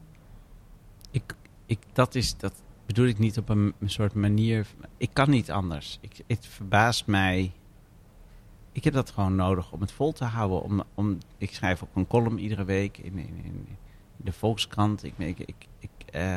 ik, 1.10 1.34
ik, 1.66 1.78
dat, 1.92 2.14
is, 2.14 2.36
dat 2.36 2.62
bedoel 2.86 3.06
ik 3.06 3.18
niet 3.18 3.38
op 3.38 3.48
een, 3.48 3.74
een 3.78 3.90
soort 3.90 4.14
manier. 4.14 4.66
Ik 4.96 5.10
kan 5.12 5.30
niet 5.30 5.50
anders. 5.50 5.98
Ik, 6.00 6.22
het 6.26 6.46
verbaast 6.46 7.06
mij. 7.06 7.52
ik 8.72 8.84
heb 8.84 8.94
dat 8.94 9.10
gewoon 9.10 9.36
nodig 9.36 9.72
om 9.72 9.80
het 9.80 9.92
vol 9.92 10.12
te 10.12 10.24
houden. 10.24 10.62
Om, 10.62 10.82
om, 10.94 11.18
ik 11.38 11.54
schrijf 11.54 11.82
ook 11.82 11.96
een 11.96 12.06
column 12.06 12.38
iedere 12.38 12.64
week 12.64 12.98
in, 12.98 13.18
in, 13.18 13.40
in 13.44 13.66
de 14.16 14.33
Volkskrant. 14.33 15.05
Ik, 15.05 15.14
ik, 15.18 15.38
ik, 15.38 15.66
ik, 15.79 16.14
uh, 16.14 16.37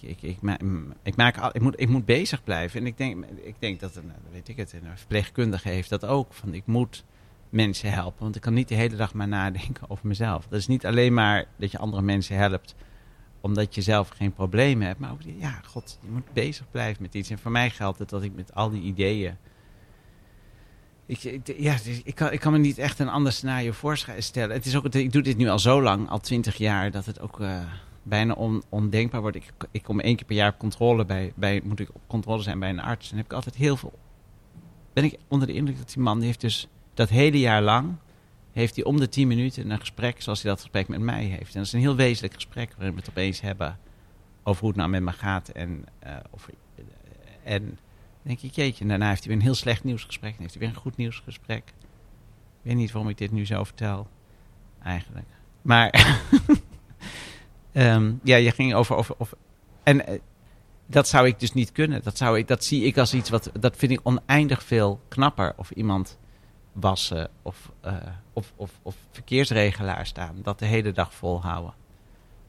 ik, 0.00 0.22
ik, 0.22 1.16
maak, 1.16 1.36
ik, 1.52 1.60
moet, 1.60 1.80
ik 1.80 1.88
moet 1.88 2.04
bezig 2.04 2.44
blijven. 2.44 2.80
En 2.80 2.86
ik 2.86 2.96
denk, 2.96 3.24
ik 3.42 3.54
denk 3.58 3.80
dat 3.80 3.96
een, 3.96 4.12
weet 4.30 4.48
ik 4.48 4.56
het, 4.56 4.72
een 4.72 4.98
verpleegkundige 4.98 5.68
heeft 5.68 5.88
dat 5.88 6.04
ook. 6.04 6.32
Van 6.32 6.54
ik 6.54 6.66
moet 6.66 7.04
mensen 7.48 7.92
helpen. 7.92 8.22
Want 8.22 8.36
ik 8.36 8.42
kan 8.42 8.54
niet 8.54 8.68
de 8.68 8.74
hele 8.74 8.96
dag 8.96 9.14
maar 9.14 9.28
nadenken 9.28 9.90
over 9.90 10.06
mezelf. 10.06 10.46
Dat 10.48 10.58
is 10.58 10.66
niet 10.66 10.86
alleen 10.86 11.14
maar 11.14 11.44
dat 11.56 11.70
je 11.70 11.78
andere 11.78 12.02
mensen 12.02 12.36
helpt 12.36 12.74
omdat 13.40 13.74
je 13.74 13.82
zelf 13.82 14.08
geen 14.08 14.32
problemen 14.32 14.86
hebt. 14.86 14.98
Maar 14.98 15.10
ook, 15.10 15.22
ja, 15.22 15.60
god, 15.64 15.98
je 16.02 16.10
moet 16.10 16.32
bezig 16.32 16.70
blijven 16.70 17.02
met 17.02 17.14
iets. 17.14 17.30
En 17.30 17.38
voor 17.38 17.50
mij 17.50 17.70
geldt 17.70 17.98
het 17.98 18.08
dat 18.08 18.22
ik 18.22 18.34
met 18.34 18.54
al 18.54 18.70
die 18.70 18.82
ideeën... 18.82 19.36
Ik, 21.20 21.58
ja, 21.58 21.76
ik, 22.04 22.14
kan, 22.14 22.32
ik 22.32 22.40
kan 22.40 22.52
me 22.52 22.58
niet 22.58 22.78
echt 22.78 22.98
een 22.98 23.08
ander 23.08 23.32
scenario 23.32 23.72
voorstellen. 23.72 24.56
Het 24.56 24.66
is 24.66 24.76
ook, 24.76 24.84
ik 24.84 25.12
doe 25.12 25.22
dit 25.22 25.36
nu 25.36 25.48
al 25.48 25.58
zo 25.58 25.82
lang, 25.82 26.08
al 26.08 26.20
twintig 26.20 26.56
jaar, 26.56 26.90
dat 26.90 27.06
het 27.06 27.20
ook 27.20 27.40
uh, 27.40 27.58
bijna 28.02 28.34
on, 28.34 28.62
ondenkbaar 28.68 29.20
wordt. 29.20 29.36
Ik, 29.36 29.52
ik 29.70 29.82
kom 29.82 30.00
één 30.00 30.16
keer 30.16 30.26
per 30.26 30.36
jaar 30.36 30.52
op 30.52 30.58
controle 30.58 31.04
bij, 31.04 31.32
bij, 31.34 31.60
moet 31.64 31.80
ik 31.80 31.88
op 31.92 32.00
controle 32.06 32.42
zijn 32.42 32.58
bij 32.58 32.68
een 32.68 32.80
arts. 32.80 33.10
En 33.10 33.16
heb 33.16 33.24
ik 33.24 33.32
altijd 33.32 33.54
heel 33.54 33.76
veel... 33.76 33.92
Ben 34.92 35.04
ik 35.04 35.18
onder 35.28 35.46
de 35.46 35.54
indruk 35.54 35.78
dat 35.78 35.92
die 35.92 36.02
man, 36.02 36.16
die 36.16 36.26
heeft 36.26 36.40
dus 36.40 36.68
dat 36.94 37.08
hele 37.08 37.38
jaar 37.38 37.62
lang 37.62 37.94
heeft 38.52 38.76
hij 38.76 38.84
om 38.84 39.00
de 39.00 39.08
tien 39.08 39.28
minuten 39.28 39.70
een 39.70 39.80
gesprek 39.80 40.22
zoals 40.22 40.42
hij 40.42 40.50
dat 40.50 40.60
gesprek 40.60 40.88
met 40.88 41.00
mij 41.00 41.24
heeft. 41.24 41.54
En 41.54 41.58
dat 41.58 41.66
is 41.66 41.72
een 41.72 41.80
heel 41.80 41.96
wezenlijk 41.96 42.34
gesprek 42.34 42.72
waarin 42.76 42.94
we 42.94 43.00
het 43.00 43.08
opeens 43.08 43.40
hebben 43.40 43.78
over 44.42 44.60
hoe 44.60 44.68
het 44.68 44.78
nou 44.78 44.90
met 44.90 45.02
me 45.02 45.12
gaat. 45.12 45.48
En, 45.48 45.84
uh, 46.06 46.16
of, 46.30 46.48
en 47.42 47.78
denk 48.22 48.40
ik, 48.40 48.52
jeetje, 48.52 48.82
en 48.82 48.88
daarna 48.88 49.08
heeft 49.08 49.18
hij 49.18 49.28
weer 49.28 49.36
een 49.36 49.46
heel 49.46 49.54
slecht 49.54 49.84
nieuwsgesprek. 49.84 50.32
En 50.34 50.40
heeft 50.40 50.54
hij 50.54 50.62
weer 50.62 50.70
een 50.70 50.80
goed 50.80 50.96
nieuwsgesprek. 50.96 51.68
Ik 51.68 52.68
weet 52.68 52.76
niet 52.76 52.92
waarom 52.92 53.10
ik 53.10 53.18
dit 53.18 53.32
nu 53.32 53.46
zo 53.46 53.64
vertel, 53.64 54.08
eigenlijk. 54.82 55.26
Maar, 55.62 56.18
um, 57.72 58.20
ja, 58.24 58.36
je 58.36 58.50
ging 58.50 58.74
over... 58.74 58.96
over, 58.96 59.14
over 59.18 59.36
en 59.82 60.10
uh, 60.10 60.18
dat 60.86 61.08
zou 61.08 61.26
ik 61.26 61.40
dus 61.40 61.52
niet 61.52 61.72
kunnen. 61.72 62.02
Dat, 62.02 62.16
zou 62.16 62.38
ik, 62.38 62.48
dat 62.48 62.64
zie 62.64 62.84
ik 62.84 62.98
als 62.98 63.14
iets 63.14 63.30
wat... 63.30 63.50
Dat 63.60 63.76
vind 63.76 63.92
ik 63.92 64.00
oneindig 64.02 64.62
veel 64.62 65.00
knapper. 65.08 65.54
Of 65.56 65.70
iemand 65.70 66.18
wassen 66.72 67.30
of, 67.42 67.72
uh, 67.84 67.96
of, 68.32 68.52
of, 68.56 68.70
of 68.82 68.96
verkeersregelaar 69.10 70.06
staan. 70.06 70.36
Dat 70.42 70.58
de 70.58 70.66
hele 70.66 70.92
dag 70.92 71.14
volhouden. 71.14 71.74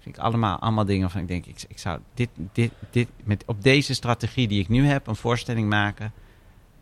Vind 0.04 0.18
ik 0.18 0.22
allemaal, 0.22 0.60
allemaal 0.60 0.86
dingen 0.86 1.10
van 1.10 1.22
ik 1.22 1.28
denk, 1.28 1.46
ik, 1.46 1.63
ik 1.68 1.80
zou 1.80 2.00
dit, 2.13 2.30
dit, 2.54 2.72
dit, 2.89 3.08
met, 3.24 3.44
op 3.46 3.63
deze 3.63 3.94
strategie 3.94 4.48
die 4.48 4.60
ik 4.60 4.70
nu 4.70 4.86
heb, 4.86 5.08
een 5.08 5.16
voorstelling 5.16 5.70
maken. 5.70 6.13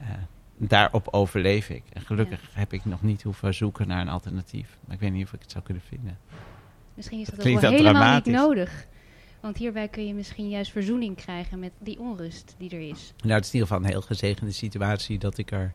Uh, 0.02 0.08
daarop 0.58 1.08
overleef 1.12 1.70
ik. 1.70 1.84
En 1.94 2.02
gelukkig 2.02 2.42
ja. 2.42 2.60
heb 2.60 2.74
ik 2.74 2.86
nog 2.86 3.02
niet 3.02 3.24
hoeven 3.24 3.54
zoeken 3.54 3.88
naar 3.88 4.02
een 4.02 4.10
alternatief. 4.10 4.78
Maar 4.86 4.96
ik 4.96 5.02
weet 5.02 5.12
niet 5.12 5.26
of 5.26 5.34
ik 5.34 5.42
het 5.42 5.52
zou 5.52 5.64
kunnen 5.64 5.84
vinden. 5.84 6.18
Misschien 6.94 7.20
is 7.20 7.26
dat, 7.26 7.36
dat 7.36 7.48
ook 7.48 7.60
wel 7.60 7.72
helemaal 7.72 8.16
niet 8.16 8.26
nodig. 8.26 8.88
Want 9.42 9.58
hierbij 9.58 9.88
kun 9.88 10.08
je 10.08 10.14
misschien 10.14 10.50
juist 10.50 10.72
verzoening 10.72 11.16
krijgen 11.16 11.60
met 11.60 11.72
die 11.80 12.00
onrust 12.00 12.56
die 12.58 12.70
er 12.70 12.90
is. 12.90 13.14
Nou, 13.18 13.34
het 13.34 13.46
is 13.46 13.52
in 13.52 13.60
ieder 13.60 13.68
geval 13.68 13.78
een 13.78 13.92
heel 13.92 14.02
gezegende 14.02 14.52
situatie 14.52 15.20
dat 15.20 15.38
ik 15.38 15.52
er 15.52 15.74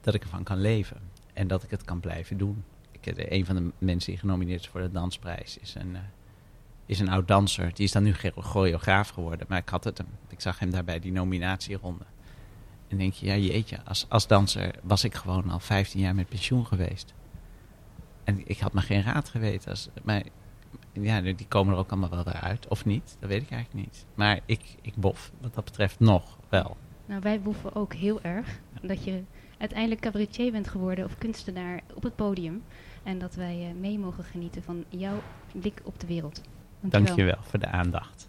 dat 0.00 0.14
ik 0.14 0.22
ervan 0.22 0.42
kan 0.42 0.60
leven. 0.60 1.00
En 1.32 1.46
dat 1.46 1.62
ik 1.62 1.70
het 1.70 1.84
kan 1.84 2.00
blijven 2.00 2.38
doen. 2.38 2.64
Ik, 2.90 3.30
een 3.30 3.46
van 3.46 3.56
de 3.56 3.70
mensen 3.78 4.10
die 4.10 4.20
genomineerd 4.20 4.60
is 4.60 4.68
voor 4.68 4.80
de 4.80 4.90
dansprijs 4.90 5.58
is 5.58 5.74
een, 5.74 5.90
uh, 5.90 5.98
is 6.92 7.00
een 7.00 7.08
oud 7.08 7.28
danser. 7.28 7.74
Die 7.74 7.84
is 7.84 7.92
dan 7.92 8.02
nu 8.02 8.14
choreograaf 8.36 9.08
geworden. 9.08 9.46
Maar 9.48 9.58
ik 9.58 9.68
had 9.68 9.84
het 9.84 9.98
hem. 9.98 10.06
Ik 10.28 10.40
zag 10.40 10.58
hem 10.58 10.70
daarbij 10.70 11.00
die 11.00 11.12
nominatieronde. 11.12 12.04
En 12.88 12.98
denk 12.98 13.12
je, 13.12 13.26
ja 13.26 13.36
jeetje, 13.36 13.78
als, 13.84 14.06
als 14.08 14.26
danser 14.26 14.74
was 14.82 15.04
ik 15.04 15.14
gewoon 15.14 15.50
al 15.50 15.60
15 15.60 16.00
jaar 16.00 16.14
met 16.14 16.28
pensioen 16.28 16.66
geweest. 16.66 17.14
En 18.24 18.42
ik 18.44 18.58
had 18.58 18.72
me 18.72 18.80
geen 18.80 19.02
raad 19.02 19.28
geweten. 19.28 19.70
Als, 19.70 19.88
maar 20.02 20.22
ja, 20.92 21.20
die 21.20 21.46
komen 21.48 21.72
er 21.72 21.78
ook 21.78 21.90
allemaal 21.90 22.10
wel 22.10 22.26
eruit. 22.26 22.68
Of 22.68 22.84
niet, 22.84 23.16
dat 23.20 23.28
weet 23.28 23.42
ik 23.42 23.50
eigenlijk 23.50 23.86
niet. 23.86 24.06
Maar 24.14 24.40
ik, 24.46 24.60
ik 24.82 24.94
bof 24.94 25.32
wat 25.40 25.54
dat 25.54 25.64
betreft 25.64 26.00
nog 26.00 26.38
wel. 26.48 26.76
Nou, 27.06 27.20
wij 27.20 27.40
boeven 27.40 27.74
ook 27.74 27.94
heel 27.94 28.22
erg. 28.22 28.60
Dat 28.82 29.04
je 29.04 29.22
uiteindelijk 29.58 30.00
cabaretier 30.00 30.52
bent 30.52 30.68
geworden 30.68 31.04
of 31.04 31.18
kunstenaar 31.18 31.80
op 31.94 32.02
het 32.02 32.16
podium. 32.16 32.62
En 33.02 33.18
dat 33.18 33.34
wij 33.34 33.68
uh, 33.68 33.80
mee 33.80 33.98
mogen 33.98 34.24
genieten 34.24 34.62
van 34.62 34.84
jouw 34.88 35.22
blik 35.52 35.80
op 35.84 36.00
de 36.00 36.06
wereld. 36.06 36.42
Dankjewel, 36.82 37.06
Dankjewel 37.06 37.38
voor 37.50 37.58
de 37.58 37.66
aandacht. 37.66 38.28